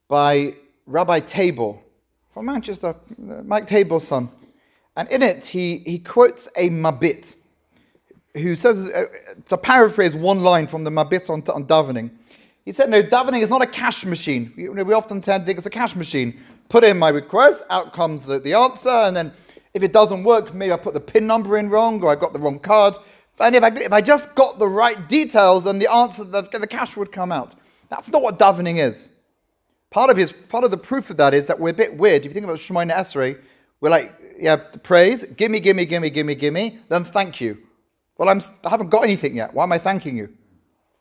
by 0.07 0.55
Rabbi 0.85 1.21
Tabor 1.21 1.77
from 2.29 2.45
Manchester, 2.45 2.95
Mike 3.17 3.67
Tabor's 3.67 4.07
son. 4.07 4.29
And 4.95 5.09
in 5.09 5.21
it, 5.21 5.45
he, 5.45 5.77
he 5.79 5.99
quotes 5.99 6.47
a 6.55 6.69
Mabit 6.69 7.35
who 8.35 8.55
says, 8.55 8.89
uh, 8.89 9.05
to 9.47 9.57
paraphrase 9.57 10.15
one 10.15 10.41
line 10.41 10.67
from 10.67 10.83
the 10.83 10.89
Mabit 10.89 11.29
on, 11.29 11.43
on 11.53 11.65
davening, 11.65 12.11
he 12.63 12.71
said, 12.71 12.89
no, 12.89 13.01
davening 13.01 13.41
is 13.41 13.49
not 13.49 13.61
a 13.61 13.67
cash 13.67 14.05
machine. 14.05 14.53
We, 14.55 14.69
we 14.69 14.93
often 14.93 15.19
tend 15.19 15.43
to 15.43 15.45
think 15.45 15.57
it's 15.57 15.67
a 15.67 15.71
cash 15.71 15.95
machine. 15.95 16.39
Put 16.69 16.83
in 16.83 16.97
my 16.97 17.09
request, 17.09 17.63
out 17.69 17.91
comes 17.91 18.23
the, 18.23 18.39
the 18.39 18.53
answer, 18.53 18.89
and 18.89 19.15
then 19.15 19.33
if 19.73 19.83
it 19.83 19.91
doesn't 19.91 20.23
work, 20.23 20.53
maybe 20.53 20.71
I 20.71 20.77
put 20.77 20.93
the 20.93 20.99
PIN 20.99 21.27
number 21.27 21.57
in 21.57 21.69
wrong 21.69 22.01
or 22.01 22.11
I 22.11 22.15
got 22.15 22.33
the 22.33 22.39
wrong 22.39 22.59
card. 22.59 22.95
And 23.39 23.55
if 23.55 23.63
I, 23.63 23.67
if 23.69 23.93
I 23.93 24.01
just 24.01 24.35
got 24.35 24.59
the 24.59 24.67
right 24.67 25.09
details, 25.09 25.63
then 25.63 25.79
the 25.79 25.91
answer, 25.91 26.23
the, 26.23 26.41
the 26.41 26.67
cash 26.67 26.95
would 26.95 27.11
come 27.11 27.31
out. 27.31 27.55
That's 27.89 28.09
not 28.09 28.21
what 28.21 28.37
davening 28.37 28.79
is. 28.79 29.11
Part 29.89 30.09
of, 30.09 30.17
his, 30.17 30.31
part 30.31 30.63
of 30.63 30.71
the 30.71 30.77
proof 30.77 31.09
of 31.09 31.17
that 31.17 31.33
is 31.33 31.47
that 31.47 31.59
we're 31.59 31.69
a 31.69 31.73
bit 31.73 31.97
weird. 31.97 32.21
If 32.21 32.27
you 32.27 32.33
think 32.33 32.45
about 32.45 32.59
Shemoneh 32.59 32.93
Esrei, 32.93 33.37
we're 33.81 33.89
like, 33.89 34.13
yeah, 34.39 34.55
praise, 34.55 35.23
gimme, 35.23 35.59
gimme, 35.59 35.85
gimme, 35.85 36.09
gimme, 36.09 36.35
gimme, 36.35 36.79
then 36.87 37.03
thank 37.03 37.41
you. 37.41 37.57
Well, 38.17 38.29
I'm, 38.29 38.39
I 38.63 38.69
haven't 38.69 38.89
got 38.89 39.03
anything 39.03 39.35
yet. 39.35 39.53
Why 39.53 39.63
am 39.63 39.71
I 39.71 39.79
thanking 39.79 40.15
you? 40.15 40.29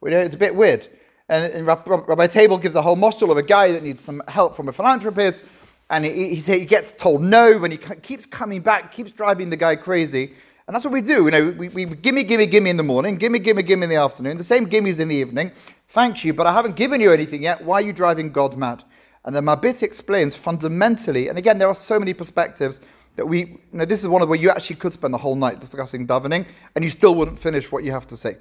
Well, 0.01 0.13
it's 0.13 0.35
a 0.35 0.39
bit 0.39 0.57
weird. 0.57 0.89
And, 1.29 1.53
and 1.53 1.67
Rabbi 1.67 2.27
Tabor 2.27 2.59
gives 2.59 2.75
a 2.75 2.83
whole 2.83 2.97
module 2.97 3.31
of 3.31 3.37
a 3.37 3.43
guy 3.43 3.71
that 3.73 3.83
needs 3.83 4.01
some 4.01 4.23
help 4.27 4.57
from 4.57 4.69
a 4.69 4.73
philanthropist, 4.73 5.45
and 5.91 6.05
he, 6.05 6.35
he, 6.35 6.59
he 6.59 6.65
gets 6.65 6.93
told 6.93 7.23
no, 7.23 7.63
and 7.63 7.73
he 7.73 7.79
keeps 7.79 8.27
coming 8.27 8.63
back, 8.63 8.91
keeps 8.91 9.11
driving 9.13 9.51
the 9.51 9.57
guy 9.57 9.77
crazy. 9.77 10.33
And 10.71 10.75
that's 10.77 10.85
what 10.85 10.93
we 10.93 11.01
do. 11.01 11.25
You 11.25 11.31
know, 11.33 11.51
we, 11.59 11.69
we 11.69 11.85
gimme, 11.85 12.23
gimme, 12.23 12.47
gimme 12.47 12.71
in 12.71 12.77
the 12.77 12.85
morning, 12.85 13.17
gimme, 13.17 13.41
gimme, 13.41 13.61
gimme 13.61 13.83
in 13.83 13.91
the 13.91 13.97
afternoon, 13.97 14.39
the 14.39 14.45
same 14.45 14.67
gimmes 14.67 15.01
in 15.01 15.09
the 15.09 15.17
evening. 15.17 15.51
Thank 15.89 16.25
you, 16.25 16.33
but 16.33 16.47
I 16.47 16.53
haven't 16.53 16.77
given 16.77 17.01
you 17.01 17.13
anything 17.13 17.43
yet. 17.43 17.65
Why 17.65 17.79
are 17.79 17.81
you 17.81 17.93
driving 17.93 18.31
God 18.31 18.57
mad? 18.57 18.85
And 19.25 19.35
the 19.35 19.41
Mabit 19.41 19.83
explains 19.83 20.37
fundamentally, 20.37 21.27
and 21.27 21.37
again, 21.37 21.59
there 21.59 21.67
are 21.67 21.75
so 21.75 21.99
many 21.99 22.15
perspectives 22.15 22.81
that 23.17 23.27
we, 23.27 23.39
you 23.41 23.59
know, 23.73 23.85
this 23.85 24.05
is 24.05 24.07
one 24.07 24.23
of 24.23 24.29
where 24.29 24.39
you 24.39 24.49
actually 24.49 24.77
could 24.77 24.93
spend 24.93 25.13
the 25.13 25.19
whole 25.19 25.35
night 25.35 25.59
discussing 25.59 26.07
davening 26.07 26.47
and 26.77 26.85
you 26.85 26.91
still 26.91 27.17
wouldn't 27.17 27.41
finish 27.41 27.73
what 27.73 27.83
you 27.83 27.91
have 27.91 28.07
to 28.07 28.17
say. 28.17 28.37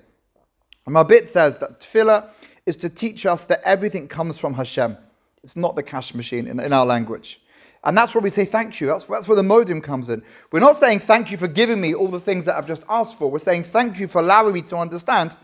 And 0.85 0.95
says 1.27 1.57
that 1.57 1.79
tefillah 1.79 2.29
is 2.67 2.77
to 2.77 2.89
teach 2.89 3.25
us 3.25 3.45
that 3.45 3.61
everything 3.65 4.07
comes 4.07 4.37
from 4.37 4.53
Hashem. 4.53 4.97
It's 5.43 5.55
not 5.55 5.75
the 5.75 5.81
cash 5.81 6.13
machine 6.13 6.45
in, 6.45 6.59
in 6.59 6.73
our 6.73 6.85
language. 6.85 7.41
And 7.83 7.97
that's 7.97 8.13
where 8.13 8.21
we 8.21 8.29
say 8.29 8.45
thank 8.45 8.81
you. 8.81 8.87
That's, 8.87 9.05
that's 9.05 9.27
where 9.27 9.37
the 9.37 9.41
modim 9.41 9.81
comes 9.81 10.09
in. 10.09 10.21
We're 10.51 10.59
not 10.59 10.75
saying 10.75 10.99
thank 10.99 11.31
you 11.31 11.37
for 11.37 11.47
giving 11.47 11.79
me 11.79 11.93
all 11.93 12.09
the 12.09 12.19
things 12.19 12.45
that 12.45 12.57
I've 12.57 12.67
just 12.67 12.83
asked 12.89 13.17
for. 13.17 13.31
We're 13.31 13.39
saying 13.39 13.63
thank 13.63 13.99
you 13.99 14.07
for 14.07 14.19
allowing 14.19 14.53
me 14.53 14.61
to 14.63 14.77
understand 14.77 15.35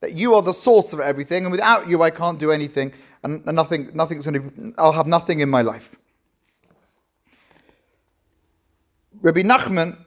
that 0.00 0.14
you 0.14 0.34
are 0.34 0.42
the 0.42 0.54
source 0.54 0.92
of 0.92 1.00
everything, 1.00 1.44
and 1.44 1.52
without 1.52 1.88
you, 1.88 2.02
I 2.02 2.10
can't 2.10 2.38
do 2.38 2.50
anything, 2.50 2.92
and, 3.22 3.42
and 3.46 3.54
nothing, 3.54 3.90
nothing's 3.92 4.26
going 4.26 4.50
to. 4.50 4.74
I'll 4.78 4.92
have 4.92 5.06
nothing 5.06 5.40
in 5.40 5.50
my 5.50 5.62
life. 5.62 5.96
Rabbi 9.20 9.42
Nachman, 9.42 9.98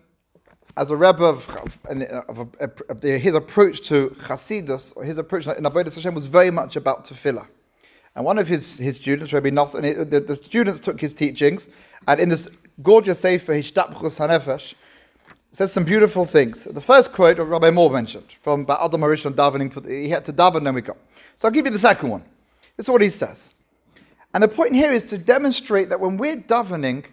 as 0.76 0.90
a 0.90 0.96
Rebbe 0.96 1.24
of, 1.24 1.48
of, 1.50 2.50
of, 2.60 2.82
of, 2.90 3.04
his 3.04 3.36
approach 3.36 3.82
to 3.90 4.10
Chasidus, 4.22 4.94
or 4.96 5.04
his 5.04 5.20
approach 5.20 5.46
in 5.46 5.64
Avodah 5.64 5.94
Hashem 5.94 6.16
was 6.16 6.26
very 6.26 6.50
much 6.50 6.76
about 6.76 7.06
tefillah. 7.06 7.48
And 8.16 8.26
one 8.26 8.38
of 8.38 8.48
his, 8.48 8.78
his 8.78 8.98
students, 8.98 9.34
Rabbi 9.34 9.50
Nachman, 9.50 10.10
the, 10.10 10.20
the 10.20 10.36
students 10.36 10.80
took 10.80 11.02
his 11.02 11.14
teachings, 11.14 11.70
and 12.08 12.20
in 12.20 12.30
this 12.30 12.50
gorgeous 12.82 13.20
Sefer, 13.20 13.54
Hishtapchus 13.54 14.20
Hanefesh, 14.20 14.76
says 15.52 15.72
some 15.72 15.84
beautiful 15.84 16.26
things. 16.26 16.64
The 16.64 16.82
first 16.82 17.12
quote 17.12 17.40
of 17.40 17.50
Rabbi 17.50 17.70
Moore 17.70 17.92
mentioned 17.92 18.32
from 18.42 18.66
Adam 18.70 19.02
Harishon 19.02 19.34
davening, 19.34 19.72
for 19.72 19.82
the, 19.82 19.90
he 19.90 20.10
had 20.10 20.26
to 20.26 20.34
daven, 20.34 20.64
then 20.64 20.74
we 20.74 20.82
go. 20.82 20.98
So 21.38 21.48
I'll 21.48 21.52
give 21.52 21.66
you 21.66 21.72
the 21.72 21.80
second 21.80 22.10
one. 22.10 22.24
This 22.78 22.86
is 22.86 22.90
what 22.90 23.02
he 23.02 23.10
says. 23.10 23.50
And 24.34 24.44
the 24.44 24.48
point 24.48 24.74
here 24.74 24.94
is 24.94 25.04
to 25.06 25.18
demonstrate 25.18 25.90
that 25.90 26.00
when 26.00 26.18
we're 26.18 26.38
davening, 26.38 27.06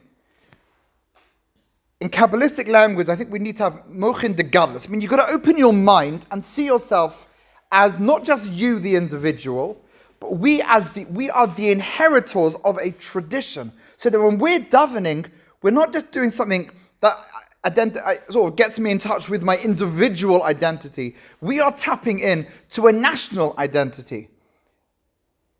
in 2.00 2.08
Kabbalistic 2.08 2.66
language, 2.66 3.10
I 3.10 3.16
think 3.16 3.30
we 3.30 3.38
need 3.38 3.58
to 3.58 3.64
have 3.64 3.84
mochin 3.90 4.34
de 4.34 4.42
gadlus. 4.42 4.88
I 4.88 4.90
mean, 4.90 5.02
you've 5.02 5.10
got 5.10 5.26
to 5.26 5.34
open 5.34 5.58
your 5.58 5.74
mind 5.74 6.24
and 6.30 6.42
see 6.42 6.64
yourself 6.64 7.28
as 7.72 7.98
not 7.98 8.24
just 8.24 8.50
you, 8.52 8.78
the 8.78 8.96
individual, 8.96 9.78
but 10.20 10.38
we 10.38 10.62
as 10.62 10.90
the 10.90 11.06
we 11.06 11.30
are 11.30 11.46
the 11.46 11.70
inheritors 11.70 12.56
of 12.64 12.76
a 12.76 12.92
tradition. 12.92 13.72
So 13.96 14.08
that 14.10 14.20
when 14.20 14.38
we're 14.38 14.60
davening, 14.60 15.30
we're 15.62 15.72
not 15.72 15.92
just 15.92 16.12
doing 16.12 16.30
something 16.30 16.70
that 17.00 17.16
identi- 17.64 18.02
uh, 18.02 18.14
sort 18.30 18.52
of 18.52 18.56
gets 18.56 18.78
me 18.78 18.90
in 18.90 18.98
touch 18.98 19.28
with 19.28 19.42
my 19.42 19.56
individual 19.58 20.42
identity. 20.42 21.16
We 21.40 21.60
are 21.60 21.72
tapping 21.72 22.20
in 22.20 22.46
to 22.70 22.86
a 22.86 22.92
national 22.92 23.54
identity. 23.58 24.28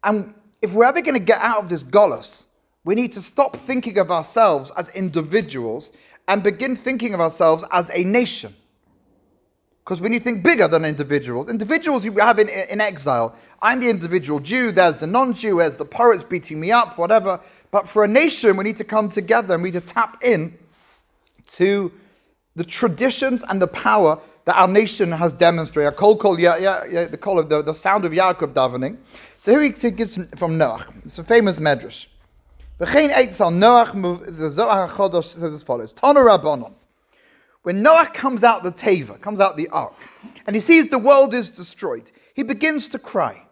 And 0.05 0.35
if 0.63 0.73
we're 0.73 0.87
ever 0.87 1.03
going 1.03 1.19
to 1.19 1.25
get 1.25 1.41
out 1.41 1.63
of 1.63 1.69
this 1.69 1.85
golus, 1.85 2.47
we 2.85 2.95
need 2.95 3.13
to 3.13 3.21
stop 3.21 3.57
thinking 3.57 3.99
of 3.99 4.11
ourselves 4.11 4.73
as 4.77 4.89
individuals 4.91 5.93
and 6.29 6.43
begin 6.43 6.77
thinking 6.77 7.13
of 7.13 7.21
ourselves 7.21 7.65
as 7.73 7.91
a 7.93 8.05
nation. 8.05 8.55
Because 9.85 10.01
when 10.01 10.13
you 10.13 10.21
think 10.21 10.45
bigger 10.45 10.69
than 10.69 10.85
individuals, 10.85 11.51
individuals 11.51 12.05
you 12.05 12.13
have 12.19 12.39
in, 12.39 12.49
in 12.49 12.81
exile, 12.81 13.35
I'm 13.63 13.81
the 13.81 13.91
individual 13.91 14.39
Jew, 14.39 14.73
there's 14.73 14.99
the 14.99 15.07
non 15.07 15.35
Jew, 15.35 15.59
there's 15.59 15.77
the 15.77 15.85
pirates 15.85 16.23
beating 16.23 16.61
me 16.61 16.71
up, 16.71 16.99
whatever. 16.99 17.41
But 17.71 17.89
for 17.89 18.05
a 18.05 18.09
nation, 18.09 18.57
we 18.57 18.65
need 18.65 18.77
to 18.77 18.85
come 18.85 19.09
together 19.09 19.55
and 19.55 19.63
we 19.63 19.71
need 19.71 19.87
to 19.87 19.93
tap 19.95 20.23
in 20.23 20.55
to 21.47 21.93
the 22.57 22.65
traditions 22.65 23.45
and 23.49 23.61
the 23.61 23.67
power 23.69 24.19
that 24.45 24.57
our 24.57 24.69
nation 24.69 25.13
has 25.13 25.33
demonstrated. 25.33 25.97
Call, 25.97 26.17
call, 26.17 26.39
yeah, 26.39 26.57
yeah, 26.57 26.85
yeah, 26.89 27.05
the 27.07 27.17
call 27.17 27.39
of 27.39 27.49
the, 27.49 27.63
the 27.63 27.75
sound 27.75 28.05
of 28.05 28.13
Yaakov 28.13 28.53
davening. 28.53 28.97
So 29.39 29.53
here 29.53 29.63
he 29.63 29.91
gives 29.91 30.17
from 30.37 30.59
Noach. 30.59 30.93
It's 31.05 31.19
a 31.19 31.25
famous 31.25 31.59
medrash. 31.59 32.07
Noach, 32.81 34.37
the 34.37 34.51
Zohar 34.51 34.89
HaChodosh 34.89 35.25
says 35.25 35.53
as 35.55 35.63
follows. 35.63 35.93
Tana 35.93 36.21
Rabbanon. 36.21 36.73
When 37.63 37.83
Noah 37.83 38.11
comes 38.13 38.43
out 38.43 38.63
the 38.63 38.73
Teva, 38.73 39.21
comes 39.21 39.41
out 39.41 39.57
the 39.57 39.69
ark, 39.69 39.95
and 40.47 40.57
he 40.57 40.61
sees 40.61 40.89
the 40.89 40.99
world 40.99 41.35
is 41.35 41.51
destroyed, 41.51 42.11
he 42.35 42.43
begins 42.43 42.89
to 42.89 42.99
cry. 42.99 43.47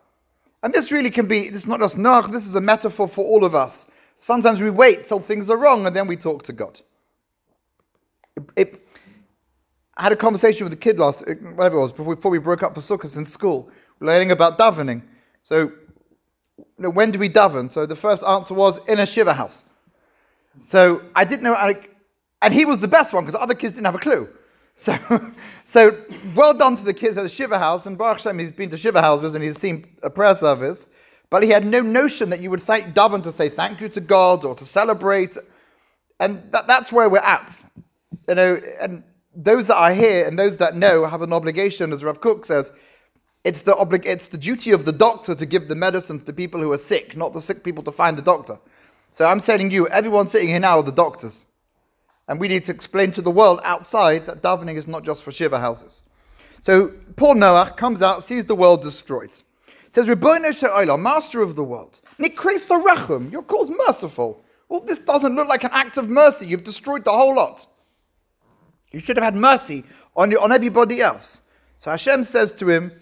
And 0.62 0.73
this 0.73 0.91
really 0.91 1.11
can 1.11 1.27
be, 1.27 1.49
this 1.49 1.61
is 1.61 1.67
not 1.67 1.81
just 1.81 1.97
Noach, 1.97 2.31
this 2.31 2.47
is 2.47 2.55
a 2.55 2.61
metaphor 2.61 3.07
for 3.07 3.25
all 3.25 3.45
of 3.45 3.55
us. 3.55 3.87
Sometimes 4.19 4.61
we 4.61 4.71
wait 4.71 5.05
till 5.05 5.21
things 5.21 5.50
are 5.50 5.57
wrong 5.57 5.87
and 5.87 5.95
then 5.95 6.07
we 6.07 6.17
talk 6.17 6.43
to 6.45 6.53
God. 6.53 6.81
It, 8.37 8.43
it, 8.57 8.88
I 9.97 10.05
had 10.05 10.12
a 10.12 10.17
conversation 10.17 10.65
with 10.65 10.73
a 10.73 10.77
kid 10.77 10.99
last, 10.99 11.25
whatever 11.55 11.77
it 11.77 11.81
was, 11.81 11.93
before 11.93 12.31
we, 12.33 12.38
we 12.38 12.43
broke 12.43 12.62
up 12.65 12.75
for 12.75 12.81
Sukkot 12.81 13.17
in 13.17 13.25
school, 13.25 13.71
learning 14.00 14.33
about 14.33 14.59
davening. 14.59 15.03
So 15.43 15.71
know, 16.79 16.91
when 16.91 17.11
do 17.11 17.19
we 17.19 17.29
daven? 17.29 17.71
So 17.71 17.87
the 17.87 17.97
first 17.97 18.23
answer 18.25 18.55
was 18.55 18.85
in 18.87 19.00
a 19.00 19.07
shiva 19.07 19.35
house. 19.35 19.65
So 20.61 21.05
I 21.15 21.25
didn't 21.25 21.43
know, 21.43 21.55
and 22.42 22.54
he 22.54 22.64
was 22.64 22.80
the 22.80 22.88
best 22.88 23.12
one 23.12 23.25
because 23.25 23.40
other 23.40 23.54
kids 23.54 23.75
didn't 23.75 23.87
have 23.87 23.95
a 23.95 23.99
clue. 23.99 24.28
So, 24.76 24.97
so 25.64 26.04
well 26.35 26.54
done 26.57 26.76
to 26.76 26.85
the 26.85 26.95
kids 26.95 27.16
at 27.16 27.23
the 27.23 27.28
shiva 27.28 27.59
house. 27.59 27.87
And 27.87 27.99
Baruch 27.99 28.18
Hashem, 28.18 28.38
he's 28.38 28.52
been 28.52 28.71
to 28.71 28.76
shiva 28.76 29.00
houses 29.00 29.35
and 29.35 29.42
he's 29.42 29.59
seen 29.59 29.87
a 30.02 30.11
prayer 30.11 30.35
service, 30.35 30.88
but 31.30 31.42
he 31.42 31.50
had 31.50 31.66
no 31.66 31.80
notion 31.80 32.30
that 32.30 32.40
you 32.40 32.50
would 32.50 32.61
thank 32.61 32.95
daven 32.95 33.23
to 33.25 33.33
say 33.33 33.49
thank 33.49 33.80
you 33.80 33.88
to 33.90 34.00
God 34.00 34.45
or 34.45 34.54
to 34.54 34.64
celebrate, 34.64 35.37
and 36.21 36.42
that, 36.52 36.66
that's 36.66 36.92
where 36.92 37.09
we're 37.09 37.18
at. 37.18 37.62
You 38.28 38.35
know, 38.35 38.61
and 38.80 39.02
those 39.35 39.68
that 39.68 39.76
are 39.76 39.92
here 39.92 40.26
and 40.26 40.38
those 40.38 40.57
that 40.57 40.76
know 40.76 41.07
have 41.07 41.23
an 41.23 41.33
obligation, 41.33 41.92
as 41.92 42.02
Rav 42.04 42.21
Kook 42.21 42.45
says, 42.45 42.73
it's 43.45 43.62
the, 43.62 43.73
oblig- 43.73 44.07
it's 44.07 44.28
the 44.28 44.38
duty 44.38 44.73
of 44.73 44.85
the 44.85 44.92
doctor 44.92 45.35
to 45.35 45.47
give 45.47 45.68
the 45.68 45.75
medicine 45.76 46.18
to 46.18 46.25
the 46.25 46.33
people 46.33 46.61
who 46.61 46.73
are 46.73 46.78
sick, 46.78 47.16
not 47.16 47.33
the 47.33 47.40
sick 47.40 47.62
people 47.62 47.83
to 47.85 47.92
find 47.92 48.18
the 48.18 48.23
doctor. 48.23 48.59
So 49.11 49.25
I'm 49.25 49.40
telling 49.40 49.71
you, 49.71 49.87
everyone 49.88 50.26
sitting 50.26 50.49
here 50.49 50.61
now 50.61 50.78
are 50.78 50.83
the 50.83 50.92
doctors. 50.92 51.47
And 52.29 52.39
we 52.39 52.47
need 52.47 52.65
to 52.67 52.73
explain 52.73 53.11
to 53.13 53.23
the 53.23 53.31
world 53.31 53.61
outside 53.65 54.27
that 54.27 54.43
davening 54.43 54.77
is 54.77 54.87
not 54.87 55.03
just 55.03 55.23
for 55.23 55.33
Shiva 55.33 55.59
houses. 55.59 56.05
So 56.61 56.93
poor 57.17 57.35
Noah 57.35 57.73
comes 57.77 58.03
out, 58.03 58.23
sees 58.23 58.45
the 58.45 58.55
world 58.55 58.83
destroyed. 58.83 59.31
It 59.87 59.95
says, 59.95 60.07
Ribbono 60.07 60.57
Shel 60.57 60.71
Olam, 60.71 61.01
master 61.01 61.41
of 61.41 61.57
the 61.57 61.65
world. 61.65 62.01
Nikresa 62.19 62.83
Rachum, 62.85 63.33
you're 63.33 63.43
called 63.43 63.71
merciful. 63.87 64.45
Well, 64.69 64.81
this 64.81 64.99
doesn't 64.99 65.35
look 65.35 65.49
like 65.49 65.65
an 65.65 65.71
act 65.73 65.97
of 65.97 66.11
mercy. 66.11 66.47
You've 66.47 66.65
destroyed 66.65 67.05
the 67.05 67.13
whole 67.13 67.35
lot. 67.35 67.65
You 68.93 69.01
should 69.01 69.17
have 69.17 69.25
had 69.25 69.35
mercy 69.35 69.85
on, 70.15 70.31
you, 70.31 70.39
on 70.39 70.53
everybody 70.53 71.01
else. 71.01 71.43
So 71.79 71.91
Hashem 71.91 72.25
says 72.25 72.53
to 72.53 72.69
him, 72.69 72.93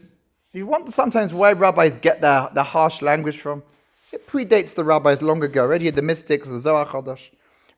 you 0.52 0.66
wonder 0.66 0.90
sometimes 0.92 1.35
why 1.35 1.52
rabbis 1.52 1.99
get 1.99 2.21
their, 2.21 2.49
their 2.54 2.64
harsh 2.64 3.02
language 3.02 3.38
from? 3.38 3.62
It 4.12 4.26
predates 4.26 4.75
the 4.75 4.85
rabbis 4.85 5.21
long 5.21 5.42
ago, 5.42 5.62
already 5.62 5.90
the 5.90 6.02
mystics, 6.02 6.47
the 6.47 6.61
Zohar 6.61 6.87
Chodosh. 6.87 7.30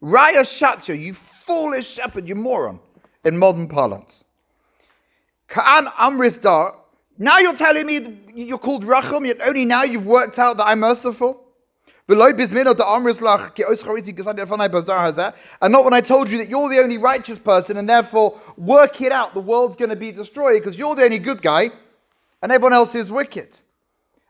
Raya 0.02 0.42
Shatya, 0.42 0.98
you 0.98 1.12
foolish 1.14 1.88
shepherd, 1.88 2.28
you 2.28 2.34
moron, 2.34 2.80
in 3.24 3.36
modern 3.36 3.68
parlance. 3.68 4.24
Ka'an 5.48 5.86
Amris 5.86 6.40
Dar, 6.40 6.76
now 7.18 7.38
you're 7.38 7.56
telling 7.56 7.86
me 7.86 8.18
you're 8.34 8.58
called 8.58 8.84
Rachum, 8.84 9.26
yet 9.26 9.40
only 9.42 9.64
now 9.64 9.82
you've 9.82 10.06
worked 10.06 10.38
out 10.38 10.56
that 10.58 10.66
I'm 10.68 10.80
merciful? 10.80 11.44
And 12.10 12.18
not 12.18 12.30
when 15.84 15.94
I 15.94 16.00
told 16.00 16.30
you 16.30 16.38
that 16.38 16.48
you're 16.48 16.68
the 16.70 16.78
only 16.78 16.96
righteous 16.96 17.38
person 17.38 17.76
and 17.76 17.86
therefore 17.88 18.40
work 18.56 19.00
it 19.02 19.12
out, 19.12 19.34
the 19.34 19.40
world's 19.40 19.76
going 19.76 19.90
to 19.90 19.96
be 19.96 20.10
destroyed 20.12 20.62
because 20.62 20.78
you're 20.78 20.94
the 20.94 21.02
only 21.02 21.18
good 21.18 21.42
guy 21.42 21.70
and 22.42 22.50
everyone 22.50 22.72
else 22.72 22.94
is 22.94 23.10
wicked. 23.10 23.58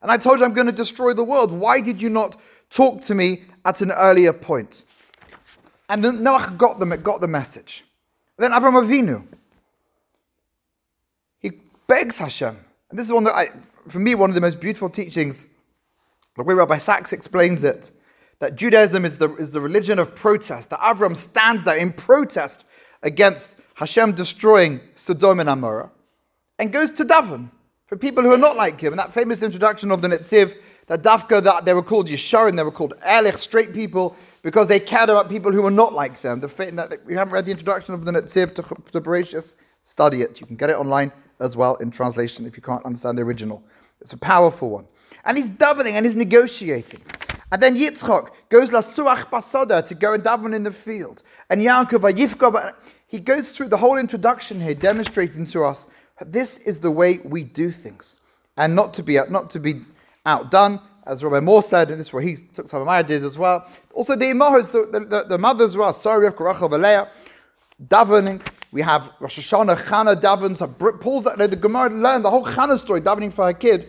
And 0.02 0.10
I 0.10 0.16
told 0.16 0.40
you 0.40 0.44
I'm 0.44 0.54
going 0.54 0.66
to 0.66 0.72
destroy 0.72 1.12
the 1.12 1.22
world. 1.22 1.52
Why 1.52 1.80
did 1.80 2.02
you 2.02 2.08
not 2.08 2.40
talk 2.70 3.02
to 3.02 3.14
me 3.14 3.44
at 3.64 3.80
an 3.80 3.92
earlier 3.92 4.32
point? 4.32 4.84
And 5.88 6.04
then 6.04 6.18
Noach 6.18 6.56
got 6.56 6.78
the, 6.78 6.96
got 6.96 7.20
the 7.20 7.28
message. 7.28 7.84
then 8.36 8.52
Avram 8.52 8.82
Avinu, 8.82 9.26
he 11.38 11.52
begs 11.86 12.18
Hashem. 12.18 12.56
And 12.90 12.98
this 12.98 13.06
is 13.06 13.12
one 13.12 13.24
that, 13.24 13.34
I, 13.34 13.46
for 13.88 13.98
me, 13.98 14.14
one 14.14 14.30
of 14.30 14.34
the 14.34 14.40
most 14.40 14.60
beautiful 14.60 14.90
teachings, 14.90 15.46
the 16.36 16.42
way 16.42 16.54
Rabbi 16.54 16.78
Sacks 16.78 17.12
explains 17.12 17.64
it, 17.64 17.90
that 18.38 18.54
Judaism 18.54 19.04
is 19.04 19.18
the, 19.18 19.34
is 19.36 19.50
the 19.50 19.60
religion 19.60 19.98
of 19.98 20.14
protest, 20.14 20.70
that 20.70 20.80
Avram 20.80 21.16
stands 21.16 21.64
there 21.64 21.76
in 21.76 21.92
protest 21.92 22.64
against 23.02 23.56
Hashem 23.74 24.12
destroying 24.12 24.80
Sodom 24.94 25.40
and 25.40 25.48
Amorah, 25.48 25.90
and 26.58 26.72
goes 26.72 26.90
to 26.92 27.04
Daven 27.04 27.50
for 27.86 27.96
people 27.96 28.22
who 28.22 28.32
are 28.32 28.38
not 28.38 28.56
like 28.56 28.80
him. 28.80 28.92
And 28.92 28.98
that 28.98 29.12
famous 29.12 29.42
introduction 29.42 29.90
of 29.90 30.02
the 30.02 30.08
Netziv, 30.08 30.54
that 30.86 31.02
Dafka, 31.02 31.42
that 31.42 31.64
they 31.64 31.74
were 31.74 31.82
called 31.82 32.08
Yeshar 32.08 32.48
and 32.48 32.58
they 32.58 32.62
were 32.62 32.70
called 32.70 32.94
Ehrlich, 33.02 33.34
straight 33.34 33.72
people, 33.72 34.16
because 34.48 34.66
they 34.66 34.80
cared 34.80 35.10
about 35.10 35.28
people 35.28 35.52
who 35.52 35.60
were 35.60 35.70
not 35.70 35.92
like 35.92 36.22
them. 36.22 36.40
The 36.40 36.48
fact 36.48 36.74
that 36.76 37.04
we 37.04 37.12
haven't 37.12 37.34
read 37.34 37.44
the 37.44 37.50
introduction 37.50 37.92
of 37.92 38.06
the 38.06 38.12
Netziv 38.12 38.54
to, 38.54 38.62
Bereshis, 38.98 39.52
study 39.84 40.22
it. 40.22 40.40
You 40.40 40.46
can 40.46 40.56
get 40.56 40.70
it 40.70 40.76
online 40.78 41.12
as 41.38 41.54
well 41.54 41.74
in 41.74 41.90
translation 41.90 42.46
if 42.46 42.56
you 42.56 42.62
can't 42.62 42.82
understand 42.86 43.18
the 43.18 43.24
original. 43.24 43.62
It's 44.00 44.14
a 44.14 44.16
powerful 44.16 44.70
one. 44.70 44.86
And 45.26 45.36
he's 45.36 45.50
davening 45.50 45.92
and 45.92 46.06
he's 46.06 46.16
negotiating. 46.16 47.02
And 47.52 47.60
then 47.60 47.76
Yitzchak 47.76 48.30
goes 48.48 48.72
la 48.72 48.80
suach 48.80 49.24
basoda 49.26 49.84
to 49.84 49.94
go 49.94 50.14
and 50.14 50.24
daven 50.24 50.56
in 50.56 50.62
the 50.62 50.72
field. 50.72 51.22
And 51.50 51.60
Yaakov 51.60 52.10
Yifkov, 52.14 52.54
uh, 52.54 52.72
he 53.06 53.18
goes 53.18 53.52
through 53.52 53.68
the 53.68 53.76
whole 53.76 53.98
introduction 53.98 54.62
here, 54.62 54.74
demonstrating 54.74 55.44
to 55.44 55.64
us 55.64 55.88
this 56.24 56.56
is 56.56 56.80
the 56.80 56.90
way 56.90 57.18
we 57.22 57.44
do 57.44 57.70
things, 57.70 58.16
and 58.56 58.74
not 58.74 58.94
to 58.94 59.02
be 59.02 59.18
not 59.28 59.50
to 59.50 59.60
be 59.60 59.82
outdone, 60.24 60.80
as 61.08 61.24
Rabbi 61.24 61.40
Moore 61.40 61.62
said, 61.62 61.90
and 61.90 61.98
this 61.98 62.08
is 62.08 62.12
where 62.12 62.22
he 62.22 62.36
took 62.36 62.68
some 62.68 62.82
of 62.82 62.86
my 62.86 62.98
ideas 62.98 63.24
as 63.24 63.38
well. 63.38 63.66
Also, 63.94 64.14
the 64.14 64.26
imahas, 64.26 64.70
the, 64.70 65.00
the, 65.00 65.24
the, 65.24 65.38
mothers 65.38 65.74
well. 65.74 65.94
Sorry, 65.94 66.26
Rachel 66.26 66.68
Balea, 66.68 67.08
davening. 67.82 68.46
We 68.70 68.82
have 68.82 69.10
Rosh 69.18 69.38
Hashanah, 69.38 69.76
Chana 69.84 70.14
davens. 70.14 71.00
Paul's 71.00 71.24
that 71.24 71.38
the 71.38 71.56
Gemara 71.56 71.88
learned 71.88 72.26
the 72.26 72.30
whole 72.30 72.44
Chana 72.44 72.78
story, 72.78 73.00
davening 73.00 73.32
for 73.32 73.46
her 73.46 73.54
kid, 73.54 73.88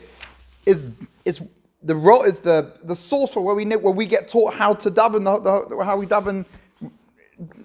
is 0.66 0.92
is 1.26 1.42
the 1.84 1.96
is 2.26 2.40
the 2.40 2.74
the 2.84 2.96
source 2.96 3.34
for 3.34 3.42
where 3.42 3.54
we 3.54 3.66
where 3.66 3.94
we 3.94 4.06
get 4.06 4.30
taught 4.30 4.54
how 4.54 4.74
to 4.76 4.90
daven, 4.90 5.26
the, 5.26 5.76
the, 5.76 5.84
how 5.84 5.98
we 5.98 6.06
daven 6.06 6.46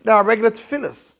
our 0.08 0.24
regular 0.24 0.50
tefillahs. 0.50 1.14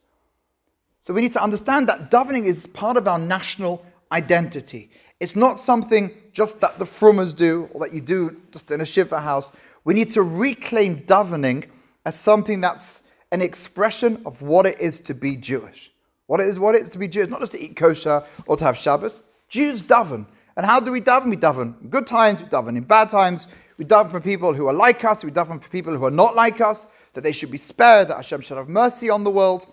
So 0.99 1.15
we 1.15 1.21
need 1.21 1.33
to 1.33 1.43
understand 1.43 1.89
that 1.89 2.11
davening 2.11 2.47
is 2.47 2.67
part 2.67 2.97
of 2.97 3.07
our 3.07 3.19
national 3.19 3.87
identity. 4.11 4.91
It's 5.25 5.35
not 5.35 5.59
something 5.59 6.11
just 6.33 6.61
that 6.61 6.79
the 6.79 6.85
frummers 6.85 7.35
do 7.35 7.71
or 7.73 7.81
that 7.81 7.95
you 7.95 8.03
do 8.03 8.43
just 8.53 8.71
in 8.71 8.83
a 8.83 8.85
shiva 8.85 9.21
house. 9.21 9.59
We 9.83 9.95
need 9.95 10.11
to 10.11 10.23
reclaim 10.23 11.01
davening 11.07 11.67
as 12.05 12.15
something 12.15 12.61
that's 12.61 13.05
an 13.33 13.41
expression 13.41 14.21
of 14.27 14.43
what 14.43 14.67
it 14.67 14.79
is 14.79 15.01
to 15.01 15.15
be 15.15 15.37
Jewish. 15.37 15.91
What 16.27 16.41
it 16.41 16.47
is, 16.47 16.59
what 16.59 16.75
it 16.75 16.83
is 16.83 16.91
to 16.91 16.99
be 16.99 17.09
Jewish, 17.09 17.31
not 17.31 17.41
just 17.41 17.53
to 17.53 17.59
eat 17.59 17.75
kosher 17.75 18.23
or 18.47 18.59
to 18.59 18.65
have 18.65 18.77
Shabbos. 18.77 19.23
Jews 19.49 19.83
daven. 19.83 20.27
And 20.59 20.67
how 20.67 20.79
do 20.79 20.93
we 20.93 21.01
daven? 21.01 21.31
We 21.31 21.39
daven 21.39 21.81
in 21.81 21.89
good 21.89 22.07
times, 22.07 22.43
we 22.43 22.47
daven 22.49 22.77
in 22.77 22.85
bad 22.85 23.09
times, 23.09 23.47
we 23.79 23.87
daven 23.87 24.11
for 24.11 24.21
people 24.21 24.53
who 24.53 24.67
are 24.67 24.75
like 24.75 25.03
us, 25.07 25.25
we 25.25 25.31
daven 25.31 25.59
for 25.63 25.71
people 25.71 25.97
who 25.97 26.05
are 26.05 26.11
not 26.11 26.35
like 26.35 26.61
us. 26.61 26.87
that 27.15 27.23
they 27.23 27.33
should 27.33 27.51
be 27.51 27.57
spared, 27.57 28.09
that 28.09 28.17
Hashem 28.17 28.43
should 28.43 28.59
have 28.59 28.69
mercy 28.69 29.09
on 29.09 29.25
the 29.25 29.31
world. 29.31 29.67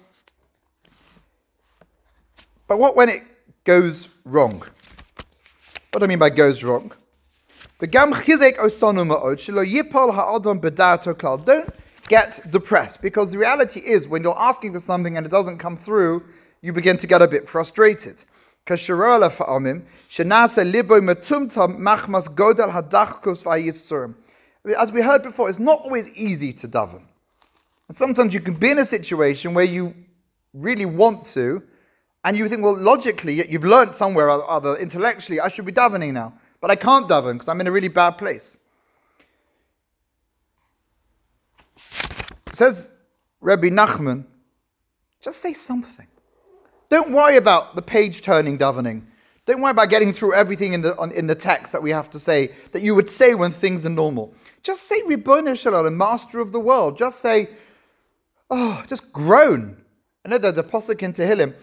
But 2.67 2.79
what 2.79 2.95
when 2.95 3.09
it 3.09 3.23
goes 3.65 4.15
wrong? 4.23 4.63
What 5.91 5.99
do 5.99 6.05
I 6.05 6.07
mean 6.07 6.19
by 6.19 6.29
goes 6.29 6.63
wrong? 6.63 6.93
Don't 7.81 8.15
get 12.07 12.39
depressed 12.49 13.01
because 13.01 13.31
the 13.31 13.37
reality 13.37 13.81
is 13.81 14.07
when 14.07 14.23
you're 14.23 14.39
asking 14.39 14.71
for 14.71 14.79
something 14.79 15.17
and 15.17 15.25
it 15.25 15.29
doesn't 15.29 15.57
come 15.57 15.75
through, 15.75 16.23
you 16.61 16.71
begin 16.71 16.97
to 16.97 17.07
get 17.07 17.21
a 17.21 17.27
bit 17.27 17.45
frustrated. 17.45 18.23
As 18.69 18.87
we 18.87 18.95
heard 25.01 25.23
before, 25.23 25.49
it's 25.49 25.59
not 25.59 25.81
always 25.81 26.09
easy 26.15 26.53
to 26.53 26.69
daven. 26.69 27.03
And 27.89 27.97
sometimes 27.97 28.33
you 28.33 28.39
can 28.39 28.53
be 28.53 28.69
in 28.69 28.79
a 28.79 28.85
situation 28.85 29.53
where 29.53 29.65
you 29.65 29.93
really 30.53 30.85
want 30.85 31.25
to, 31.25 31.63
and 32.23 32.37
you 32.37 32.47
think, 32.47 32.63
well, 32.63 32.77
logically, 32.77 33.49
you've 33.49 33.65
learned 33.65 33.95
somewhere 33.95 34.29
or 34.29 34.49
other, 34.49 34.75
intellectually, 34.75 35.39
I 35.39 35.47
should 35.47 35.65
be 35.65 35.71
davening 35.71 36.13
now. 36.13 36.33
But 36.59 36.69
I 36.69 36.75
can't 36.75 37.09
daven 37.09 37.33
because 37.33 37.47
I'm 37.47 37.59
in 37.59 37.67
a 37.67 37.71
really 37.71 37.87
bad 37.87 38.11
place. 38.11 38.59
Says 42.51 42.93
Rabbi 43.39 43.69
Nachman, 43.69 44.25
just 45.19 45.39
say 45.39 45.53
something. 45.53 46.07
Don't 46.89 47.11
worry 47.11 47.37
about 47.37 47.75
the 47.75 47.81
page 47.81 48.21
turning 48.21 48.57
davening. 48.59 49.03
Don't 49.47 49.61
worry 49.61 49.71
about 49.71 49.89
getting 49.89 50.13
through 50.13 50.35
everything 50.35 50.73
in 50.73 50.81
the, 50.81 50.95
on, 50.97 51.11
in 51.11 51.25
the 51.25 51.33
text 51.33 51.71
that 51.71 51.81
we 51.81 51.89
have 51.89 52.09
to 52.11 52.19
say, 52.19 52.51
that 52.73 52.83
you 52.83 52.93
would 52.93 53.09
say 53.09 53.33
when 53.33 53.51
things 53.51 53.83
are 53.85 53.89
normal. 53.89 54.33
Just 54.61 54.83
say 54.83 55.01
Ribbono 55.01 55.57
Shel 55.57 55.73
Olam, 55.73 55.95
master 55.95 56.39
of 56.39 56.51
the 56.51 56.59
world. 56.59 56.99
Just 56.99 57.19
say, 57.19 57.49
oh, 58.51 58.83
just 58.87 59.11
groan. 59.11 59.81
I 60.23 60.29
know 60.29 60.37
there's 60.37 60.57
a 60.59 60.63
posuk 60.63 61.01
in 61.01 61.13
Tehillim 61.13 61.55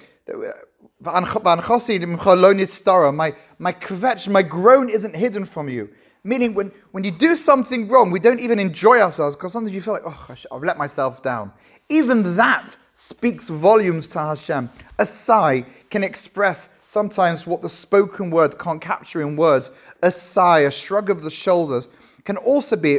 my, 3.13 3.35
my 3.59 3.73
kvetch, 3.73 4.29
my 4.29 4.43
groan 4.43 4.89
isn't 4.89 5.17
hidden 5.17 5.45
from 5.45 5.69
you. 5.69 5.91
Meaning, 6.25 6.55
when, 6.55 6.73
when 6.91 7.05
you 7.05 7.11
do 7.11 7.37
something 7.37 7.89
wrong, 7.89 8.11
we 8.11 8.21
don't 8.21 8.41
even 8.41 8.59
enjoy 8.59 9.01
ourselves 9.01 9.37
because 9.37 9.53
sometimes 9.53 9.75
you 9.75 9.81
feel 9.81 9.95
like, 9.95 10.03
oh, 10.05 10.35
I've 10.53 10.63
let 10.63 10.77
myself 10.77 11.23
down. 11.23 11.53
Even 11.89 12.37
that 12.37 12.77
speaks 12.93 13.49
volumes 13.49 14.09
to 14.09 14.19
Hashem. 14.19 14.69
A 14.99 15.07
sigh 15.07 15.65
can 15.89 16.03
express 16.03 16.69
sometimes 16.85 17.47
what 17.47 17.63
the 17.63 17.69
spoken 17.69 18.31
word 18.31 18.59
can't 18.59 18.81
capture 18.81 19.23
in 19.23 19.37
words. 19.37 19.71
A 20.03 20.11
sigh, 20.11 20.61
a 20.61 20.71
shrug 20.71 21.09
of 21.09 21.23
the 21.23 21.31
shoulders 21.31 21.89
can 22.25 22.37
also 22.37 22.77
be, 22.77 22.99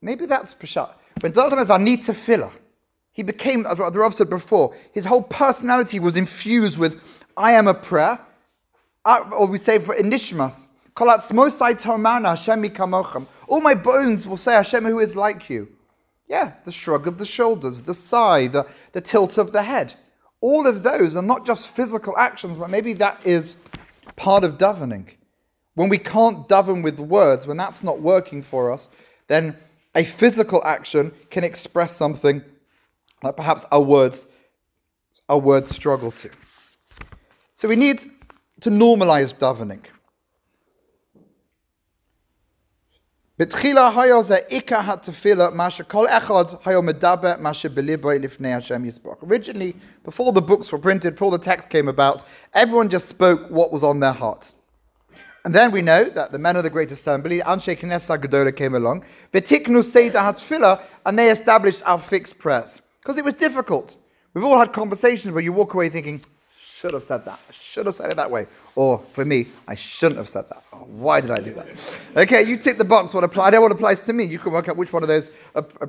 maybe 0.00 0.26
that's 0.26 0.54
Peshat. 0.54 0.94
When 1.20 1.32
Dalton 1.32 1.58
is 1.58 1.70
Anita 1.70 2.14
filler, 2.14 2.50
he 3.12 3.22
became, 3.22 3.66
as 3.66 3.78
the 3.78 3.90
Rav 3.98 4.14
said 4.14 4.30
before, 4.30 4.74
his 4.92 5.04
whole 5.04 5.22
personality 5.22 5.98
was 5.98 6.16
infused 6.16 6.78
with, 6.78 7.02
I 7.36 7.52
am 7.52 7.66
a 7.66 7.74
prayer, 7.74 8.20
uh, 9.04 9.30
or 9.36 9.46
we 9.46 9.58
say 9.58 9.78
for 9.78 9.94
Inishmas, 9.94 10.68
all 13.48 13.60
my 13.60 13.74
bones 13.74 14.26
will 14.26 14.36
say 14.36 14.52
Hashem 14.52 14.84
who 14.84 14.98
is 14.98 15.16
like 15.16 15.48
you. 15.48 15.68
Yeah, 16.28 16.52
the 16.64 16.72
shrug 16.72 17.06
of 17.06 17.18
the 17.18 17.24
shoulders, 17.26 17.82
the 17.82 17.94
sigh, 17.94 18.46
the, 18.48 18.66
the 18.92 19.00
tilt 19.00 19.38
of 19.38 19.52
the 19.52 19.62
head. 19.62 19.94
All 20.40 20.66
of 20.66 20.82
those 20.82 21.16
are 21.16 21.22
not 21.22 21.46
just 21.46 21.74
physical 21.74 22.16
actions, 22.18 22.56
but 22.56 22.70
maybe 22.70 22.92
that 22.94 23.24
is 23.24 23.56
part 24.16 24.44
of 24.44 24.58
davening. 24.58 25.14
When 25.74 25.88
we 25.88 25.98
can't 25.98 26.48
daven 26.48 26.82
with 26.82 26.98
words, 26.98 27.46
when 27.46 27.56
that's 27.56 27.82
not 27.82 28.00
working 28.00 28.42
for 28.42 28.72
us, 28.72 28.90
then 29.26 29.56
a 29.94 30.04
physical 30.04 30.62
action 30.64 31.12
can 31.30 31.44
express 31.44 31.96
something 31.96 32.44
that 33.21 33.35
perhaps 33.35 33.65
our 33.71 33.81
words, 33.81 34.27
our 35.27 35.39
words 35.39 35.73
struggle 35.73 36.11
to. 36.11 36.29
So 37.53 37.67
we 37.67 37.75
need 37.75 37.99
to 38.61 38.69
normalize 38.69 39.33
davening. 39.33 39.85
בתחילה 43.39 44.01
היה 44.01 44.21
זה 44.21 44.35
עיקר 44.35 44.79
התפילה, 44.79 45.49
מה 45.49 45.69
שכל 45.69 46.07
אחד 46.07 46.43
היה 46.65 46.81
מדבר, 46.81 47.33
מה 47.39 47.53
שבליבו 47.53 48.11
לפני 48.11 48.53
השם 48.53 48.85
יסבוך. 48.85 49.23
Originally, 49.23 49.73
before 50.05 50.31
the 50.31 50.41
books 50.41 50.71
were 50.71 50.77
printed, 50.77 51.15
before 51.15 51.31
the 51.31 51.43
text 51.43 51.69
came 51.69 51.89
about, 51.89 52.23
everyone 52.53 52.87
just 52.87 53.09
spoke 53.09 53.41
what 53.49 53.73
was 53.73 53.83
on 53.83 53.99
their 53.99 54.13
heart. 54.13 54.53
And 55.43 55.53
then 55.53 55.71
we 55.71 55.81
know 55.81 56.05
that 56.05 56.31
the 56.31 56.39
men 56.39 56.55
of 56.55 56.63
the 56.63 56.69
Great 56.69 56.91
Assembly, 56.91 57.39
Anshe 57.41 57.77
Knesset 57.77 58.19
Gedola 58.21 58.55
came 58.55 58.73
along, 58.73 59.03
V'tiknu 59.33 59.83
Seder 59.83 60.19
HaTfilah, 60.19 60.81
and 61.05 61.19
they 61.19 61.29
established 61.29 61.81
our 61.85 61.99
fixed 61.99 62.39
prayers. 62.39 62.81
Because 63.10 63.18
it 63.18 63.24
was 63.24 63.34
difficult. 63.34 63.96
We've 64.34 64.44
all 64.44 64.56
had 64.56 64.72
conversations 64.72 65.34
where 65.34 65.42
you 65.42 65.52
walk 65.52 65.74
away 65.74 65.88
thinking, 65.88 66.20
should 66.56 66.94
have 66.94 67.02
said 67.02 67.24
that. 67.24 67.40
I 67.48 67.52
should 67.52 67.86
have 67.86 67.96
said 67.96 68.12
it 68.12 68.16
that 68.16 68.30
way. 68.30 68.46
Or 68.76 69.00
for 69.00 69.24
me, 69.24 69.48
I 69.66 69.74
shouldn't 69.74 70.18
have 70.18 70.28
said 70.28 70.48
that. 70.48 70.62
Oh, 70.72 70.86
why 70.86 71.20
did 71.20 71.32
I 71.32 71.40
do 71.40 71.52
that? 71.54 71.66
Okay, 72.16 72.44
you 72.44 72.56
tick 72.56 72.78
the 72.78 72.84
box 72.84 73.12
what 73.12 73.24
applies. 73.24 73.58
What 73.58 73.72
applies 73.72 74.00
to 74.02 74.12
me. 74.12 74.26
You 74.26 74.38
can 74.38 74.52
work 74.52 74.68
out 74.68 74.76
which 74.76 74.92
one 74.92 75.02
of 75.02 75.08
those. 75.08 75.32
Uh, 75.56 75.62
uh, 75.80 75.86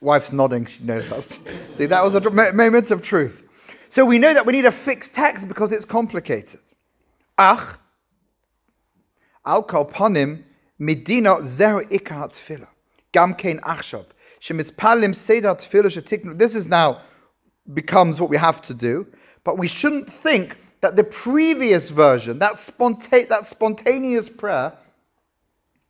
wife's 0.00 0.32
nodding. 0.32 0.66
She 0.66 0.82
knows 0.82 1.08
that. 1.10 1.38
See, 1.74 1.86
that 1.86 2.02
was 2.02 2.16
a 2.16 2.52
moment 2.52 2.90
of 2.90 3.04
truth. 3.04 3.44
So 3.88 4.04
we 4.04 4.18
know 4.18 4.34
that 4.34 4.44
we 4.44 4.52
need 4.52 4.66
a 4.66 4.72
fixed 4.72 5.14
text 5.14 5.46
because 5.46 5.70
it's 5.70 5.84
complicated. 5.84 6.58
Ach, 7.38 7.78
al 9.46 9.62
kol 9.62 9.86
panim 9.86 10.42
medina 10.76 11.40
zero 11.44 11.84
ikat 11.84 12.34
fila. 12.34 12.66
Gam 13.12 13.34
kein 13.34 13.60
achshab. 13.60 14.06
This 14.40 14.60
is 16.54 16.68
now 16.68 17.00
becomes 17.72 18.20
what 18.20 18.30
we 18.30 18.36
have 18.36 18.62
to 18.62 18.74
do, 18.74 19.06
but 19.44 19.58
we 19.58 19.68
shouldn't 19.68 20.10
think 20.10 20.58
that 20.80 20.96
the 20.96 21.04
previous 21.04 21.90
version, 21.90 22.38
that, 22.38 22.54
sponta- 22.54 23.28
that 23.28 23.44
spontaneous 23.44 24.28
prayer, 24.28 24.72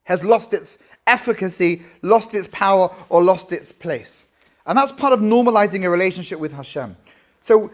has 0.04 0.24
lost 0.24 0.54
its 0.54 0.82
efficacy, 1.06 1.82
lost 2.02 2.34
its 2.34 2.48
power, 2.48 2.90
or 3.08 3.22
lost 3.22 3.52
its 3.52 3.70
place. 3.70 4.26
And 4.66 4.78
that's 4.78 4.92
part 4.92 5.12
of 5.12 5.20
normalizing 5.20 5.84
a 5.84 5.90
relationship 5.90 6.38
with 6.38 6.52
Hashem. 6.52 6.96
So, 7.40 7.70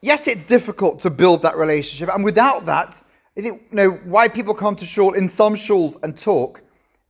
yes, 0.00 0.28
it's 0.28 0.44
difficult 0.44 1.00
to 1.00 1.10
build 1.10 1.42
that 1.42 1.56
relationship, 1.56 2.14
and 2.14 2.22
without 2.22 2.66
that, 2.66 3.02
I 3.36 3.40
think 3.40 3.62
you 3.70 3.76
know 3.76 3.90
why 4.04 4.28
people 4.28 4.52
come 4.52 4.74
to 4.76 4.84
shul 4.84 5.12
in 5.12 5.28
some 5.28 5.54
shuls 5.54 6.02
and 6.02 6.18
talk 6.18 6.60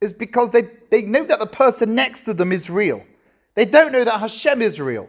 is 0.01 0.13
because 0.13 0.51
they, 0.51 0.63
they 0.91 1.03
know 1.03 1.25
that 1.25 1.39
the 1.39 1.47
person 1.47 1.95
next 1.95 2.23
to 2.23 2.35
them 2.35 2.53
is 2.53 2.69
real. 2.69 3.03
They 3.59 3.65
don't 3.65 3.91
know 3.91 4.05
that 4.05 4.21
Hashem 4.21 4.63
is 4.63 4.79
real. 4.79 5.09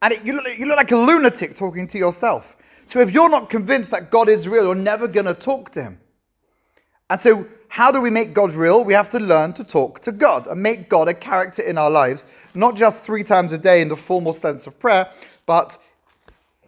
And 0.00 0.12
it, 0.12 0.24
you, 0.24 0.34
look, 0.34 0.46
you 0.56 0.66
look 0.66 0.76
like 0.76 0.92
a 0.92 0.96
lunatic 0.96 1.56
talking 1.56 1.88
to 1.88 1.98
yourself. 1.98 2.54
So 2.86 3.00
if 3.00 3.12
you're 3.12 3.28
not 3.28 3.50
convinced 3.50 3.90
that 3.90 4.12
God 4.12 4.28
is 4.28 4.46
real, 4.46 4.66
you're 4.66 4.76
never 4.76 5.08
going 5.08 5.26
to 5.26 5.34
talk 5.34 5.70
to 5.72 5.82
Him. 5.82 5.98
And 7.10 7.20
so, 7.20 7.48
how 7.66 7.90
do 7.90 8.00
we 8.00 8.08
make 8.08 8.32
God 8.32 8.52
real? 8.52 8.84
We 8.84 8.92
have 8.92 9.08
to 9.08 9.18
learn 9.18 9.54
to 9.54 9.64
talk 9.64 9.98
to 10.02 10.12
God 10.12 10.46
and 10.46 10.62
make 10.62 10.88
God 10.88 11.08
a 11.08 11.14
character 11.14 11.62
in 11.62 11.76
our 11.76 11.90
lives, 11.90 12.28
not 12.54 12.76
just 12.76 13.02
three 13.02 13.24
times 13.24 13.50
a 13.50 13.58
day 13.58 13.82
in 13.82 13.88
the 13.88 13.96
formal 13.96 14.34
sense 14.34 14.68
of 14.68 14.78
prayer, 14.78 15.10
but 15.46 15.76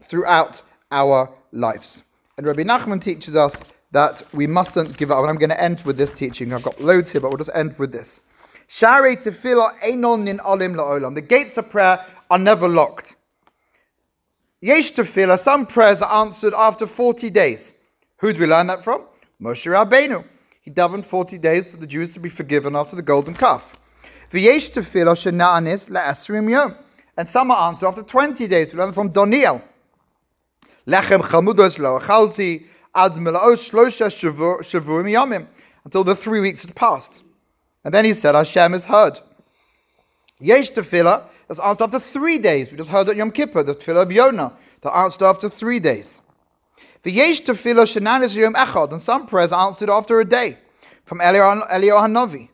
throughout 0.00 0.60
our 0.90 1.32
lives. 1.52 2.02
And 2.36 2.48
Rabbi 2.48 2.64
Nachman 2.64 3.00
teaches 3.00 3.36
us 3.36 3.62
that 3.92 4.24
we 4.32 4.48
mustn't 4.48 4.96
give 4.96 5.12
up. 5.12 5.20
And 5.20 5.30
I'm 5.30 5.36
going 5.36 5.50
to 5.50 5.62
end 5.62 5.82
with 5.82 5.96
this 5.96 6.10
teaching. 6.10 6.52
I've 6.52 6.64
got 6.64 6.80
loads 6.80 7.12
here, 7.12 7.20
but 7.20 7.28
we'll 7.30 7.38
just 7.38 7.50
end 7.54 7.78
with 7.78 7.92
this. 7.92 8.22
Shari 8.74 9.16
tefillah 9.16 9.80
einon 9.80 10.24
nin 10.24 10.40
olim 10.40 10.74
la'olam. 10.74 11.14
The 11.14 11.20
gates 11.20 11.58
of 11.58 11.68
prayer 11.68 12.02
are 12.30 12.38
never 12.38 12.66
locked. 12.66 13.16
Yesh 14.62 14.94
tefillah, 14.94 15.38
some 15.38 15.66
prayers 15.66 16.00
are 16.00 16.24
answered 16.24 16.54
after 16.54 16.86
40 16.86 17.28
days. 17.28 17.74
Who 18.20 18.32
do 18.32 18.40
we 18.40 18.46
learn 18.46 18.68
that 18.68 18.82
from? 18.82 19.02
Moshe 19.38 19.70
Rabbeinu. 19.70 20.24
He 20.62 20.70
davened 20.70 21.04
40 21.04 21.36
days 21.36 21.70
for 21.70 21.76
the 21.76 21.86
Jews 21.86 22.14
to 22.14 22.20
be 22.20 22.30
forgiven 22.30 22.74
after 22.74 22.96
the 22.96 23.02
golden 23.02 23.34
calf. 23.34 23.76
V'yesh 24.30 24.72
tefillah 24.72 25.16
shena'anis 25.20 25.90
la'asrim 25.90 26.48
yom. 26.48 26.74
And 27.18 27.28
some 27.28 27.50
are 27.50 27.68
answered 27.68 27.88
after 27.88 28.02
20 28.02 28.48
days. 28.48 28.72
We 28.72 28.78
learn 28.78 28.94
from 28.94 29.10
Daniel. 29.10 29.60
Lechem 30.86 31.20
chamudos 31.20 31.78
lo 31.78 32.00
achalti 32.00 32.64
ad 32.94 33.12
mela'os 33.12 33.70
shlosha 33.70 34.06
shavurim 34.08 35.12
yomim. 35.12 35.46
Until 35.84 36.04
the 36.04 36.16
three 36.16 36.40
weeks 36.40 36.62
had 36.62 36.74
passed. 36.74 37.22
And 37.84 37.92
then 37.92 38.04
he 38.04 38.14
said, 38.14 38.34
Hashem 38.34 38.74
is 38.74 38.84
heard. 38.84 39.18
Yesh 40.38 40.70
tefillah 40.72 41.24
that's 41.48 41.60
answered 41.60 41.84
after 41.84 41.98
three 41.98 42.38
days. 42.38 42.70
We 42.70 42.76
just 42.76 42.90
heard 42.90 43.08
at 43.08 43.16
Yom 43.16 43.30
Kippur, 43.30 43.62
the 43.62 43.74
tefillah 43.74 44.02
of 44.02 44.12
Yonah, 44.12 44.52
that 44.82 44.96
answered 44.96 45.24
after 45.24 45.48
three 45.48 45.80
days. 45.80 46.20
The 47.02 47.16
V'yesh 47.16 47.42
tefillah 47.44 47.86
shenanis 47.86 48.34
yom 48.34 48.54
echad, 48.54 48.92
and 48.92 49.02
some 49.02 49.26
prayers 49.26 49.52
answered 49.52 49.90
after 49.90 50.20
a 50.20 50.24
day, 50.24 50.58
from 51.04 51.18
Eliyahu 51.18 51.66
Hanavi. 51.68 52.48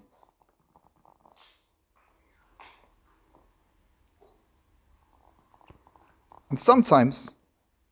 And 6.48 6.58
sometimes, 6.58 7.30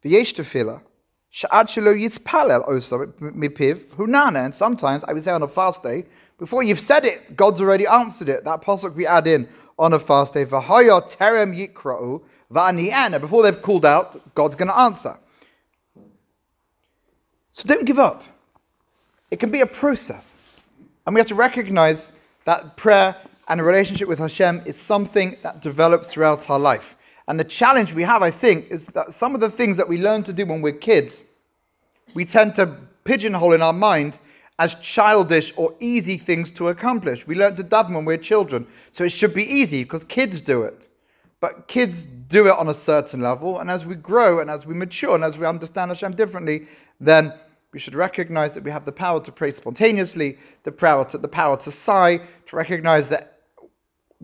v'yesh 0.02 0.34
tefillah, 0.34 0.80
sha'ad 1.30 1.66
shelo 1.66 1.94
yitzpalel 1.94 2.64
oh, 2.66 2.74
osa 2.74 2.96
mipiv 3.20 3.84
hunana, 3.96 4.46
and 4.46 4.54
sometimes, 4.54 5.04
I 5.04 5.12
would 5.12 5.22
say 5.22 5.32
on 5.32 5.42
a 5.42 5.48
fast 5.48 5.82
day, 5.82 6.06
before 6.38 6.62
you've 6.62 6.80
said 6.80 7.04
it, 7.04 7.36
God's 7.36 7.60
already 7.60 7.86
answered 7.86 8.28
it. 8.28 8.44
That 8.44 8.62
pasuk 8.62 8.94
we 8.94 9.06
add 9.06 9.26
in 9.26 9.48
on 9.78 9.92
a 9.92 9.98
fast 9.98 10.34
day. 10.34 10.44
V'hoya 10.44 11.16
terem 11.16 11.56
yikra'u 11.56 12.22
va'ani'ana. 12.52 13.20
Before 13.20 13.42
they've 13.42 13.60
called 13.60 13.86
out, 13.86 14.34
God's 14.34 14.54
going 14.54 14.68
to 14.68 14.78
answer. 14.78 15.18
So 17.52 17.66
don't 17.66 17.86
give 17.86 17.98
up. 17.98 18.22
It 19.30 19.40
can 19.40 19.50
be 19.50 19.60
a 19.60 19.66
process. 19.66 20.40
And 21.06 21.14
we 21.14 21.20
have 21.20 21.28
to 21.28 21.34
recognize 21.34 22.12
that 22.44 22.76
prayer 22.76 23.16
and 23.48 23.60
a 23.60 23.64
relationship 23.64 24.08
with 24.08 24.18
Hashem 24.18 24.62
is 24.66 24.78
something 24.78 25.36
that 25.42 25.62
develops 25.62 26.12
throughout 26.12 26.48
our 26.50 26.58
life. 26.58 26.96
And 27.28 27.40
the 27.40 27.44
challenge 27.44 27.92
we 27.92 28.02
have, 28.02 28.22
I 28.22 28.30
think, 28.30 28.70
is 28.70 28.88
that 28.88 29.10
some 29.10 29.34
of 29.34 29.40
the 29.40 29.50
things 29.50 29.76
that 29.78 29.88
we 29.88 30.00
learn 30.00 30.22
to 30.24 30.32
do 30.32 30.46
when 30.46 30.62
we're 30.62 30.72
kids, 30.72 31.24
we 32.14 32.24
tend 32.24 32.54
to 32.56 32.76
pigeonhole 33.04 33.52
in 33.52 33.62
our 33.62 33.72
mind 33.72 34.18
as 34.58 34.74
childish 34.76 35.52
or 35.56 35.74
easy 35.80 36.16
things 36.16 36.50
to 36.52 36.68
accomplish. 36.68 37.26
We 37.26 37.34
learn 37.34 37.56
to 37.56 37.64
daven 37.64 37.94
when 37.94 38.04
we're 38.04 38.16
children, 38.16 38.66
so 38.90 39.04
it 39.04 39.10
should 39.10 39.34
be 39.34 39.44
easy 39.44 39.82
because 39.82 40.04
kids 40.04 40.40
do 40.40 40.62
it. 40.62 40.88
But 41.40 41.68
kids 41.68 42.02
do 42.02 42.46
it 42.46 42.58
on 42.58 42.68
a 42.68 42.74
certain 42.74 43.20
level, 43.20 43.58
and 43.58 43.70
as 43.70 43.84
we 43.84 43.94
grow 43.94 44.40
and 44.40 44.50
as 44.50 44.66
we 44.66 44.74
mature 44.74 45.14
and 45.14 45.24
as 45.24 45.36
we 45.36 45.46
understand 45.46 45.90
Hashem 45.90 46.16
differently, 46.16 46.66
then 46.98 47.34
we 47.72 47.78
should 47.78 47.94
recognize 47.94 48.54
that 48.54 48.64
we 48.64 48.70
have 48.70 48.86
the 48.86 48.92
power 48.92 49.22
to 49.22 49.30
pray 49.30 49.50
spontaneously, 49.50 50.38
the 50.62 50.72
power 50.72 51.04
to, 51.04 51.18
the 51.18 51.28
power 51.28 51.58
to 51.58 51.70
sigh, 51.70 52.20
to 52.46 52.56
recognize 52.56 53.08
that 53.08 53.40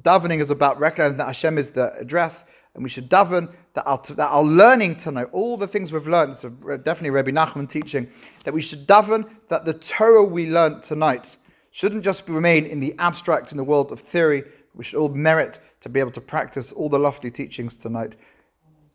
davening 0.00 0.40
is 0.40 0.48
about 0.48 0.80
recognizing 0.80 1.18
that 1.18 1.26
Hashem 1.26 1.58
is 1.58 1.70
the 1.70 1.92
address, 1.98 2.44
and 2.74 2.82
we 2.82 2.88
should 2.88 3.10
daven 3.10 3.52
that 3.74 3.84
our, 3.84 4.00
that 4.10 4.28
our 4.28 4.42
learning 4.42 4.96
tonight, 4.96 5.28
all 5.32 5.56
the 5.56 5.66
things 5.66 5.92
we've 5.92 6.06
learned, 6.06 6.36
so 6.36 6.50
definitely 6.50 7.10
Rabbi 7.10 7.30
Nachman 7.30 7.68
teaching, 7.68 8.08
that 8.44 8.52
we 8.52 8.60
should 8.60 8.86
daven 8.86 9.28
that 9.48 9.64
the 9.64 9.74
Torah 9.74 10.24
we 10.24 10.50
learned 10.50 10.82
tonight 10.82 11.36
shouldn't 11.70 12.04
just 12.04 12.28
remain 12.28 12.66
in 12.66 12.80
the 12.80 12.94
abstract 12.98 13.50
in 13.50 13.56
the 13.56 13.64
world 13.64 13.92
of 13.92 14.00
theory. 14.00 14.44
We 14.74 14.84
should 14.84 14.98
all 14.98 15.08
merit 15.08 15.58
to 15.80 15.88
be 15.88 16.00
able 16.00 16.12
to 16.12 16.20
practice 16.20 16.70
all 16.72 16.88
the 16.88 16.98
lofty 16.98 17.30
teachings 17.30 17.74
tonight. 17.74 18.14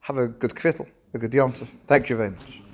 Have 0.01 0.17
a 0.17 0.27
good 0.27 0.51
kvittel, 0.51 0.87
a 1.13 1.17
good 1.17 1.33
yom 1.33 1.51
Thank 1.51 2.09
you 2.09 2.15
very 2.15 2.29
much. 2.31 2.66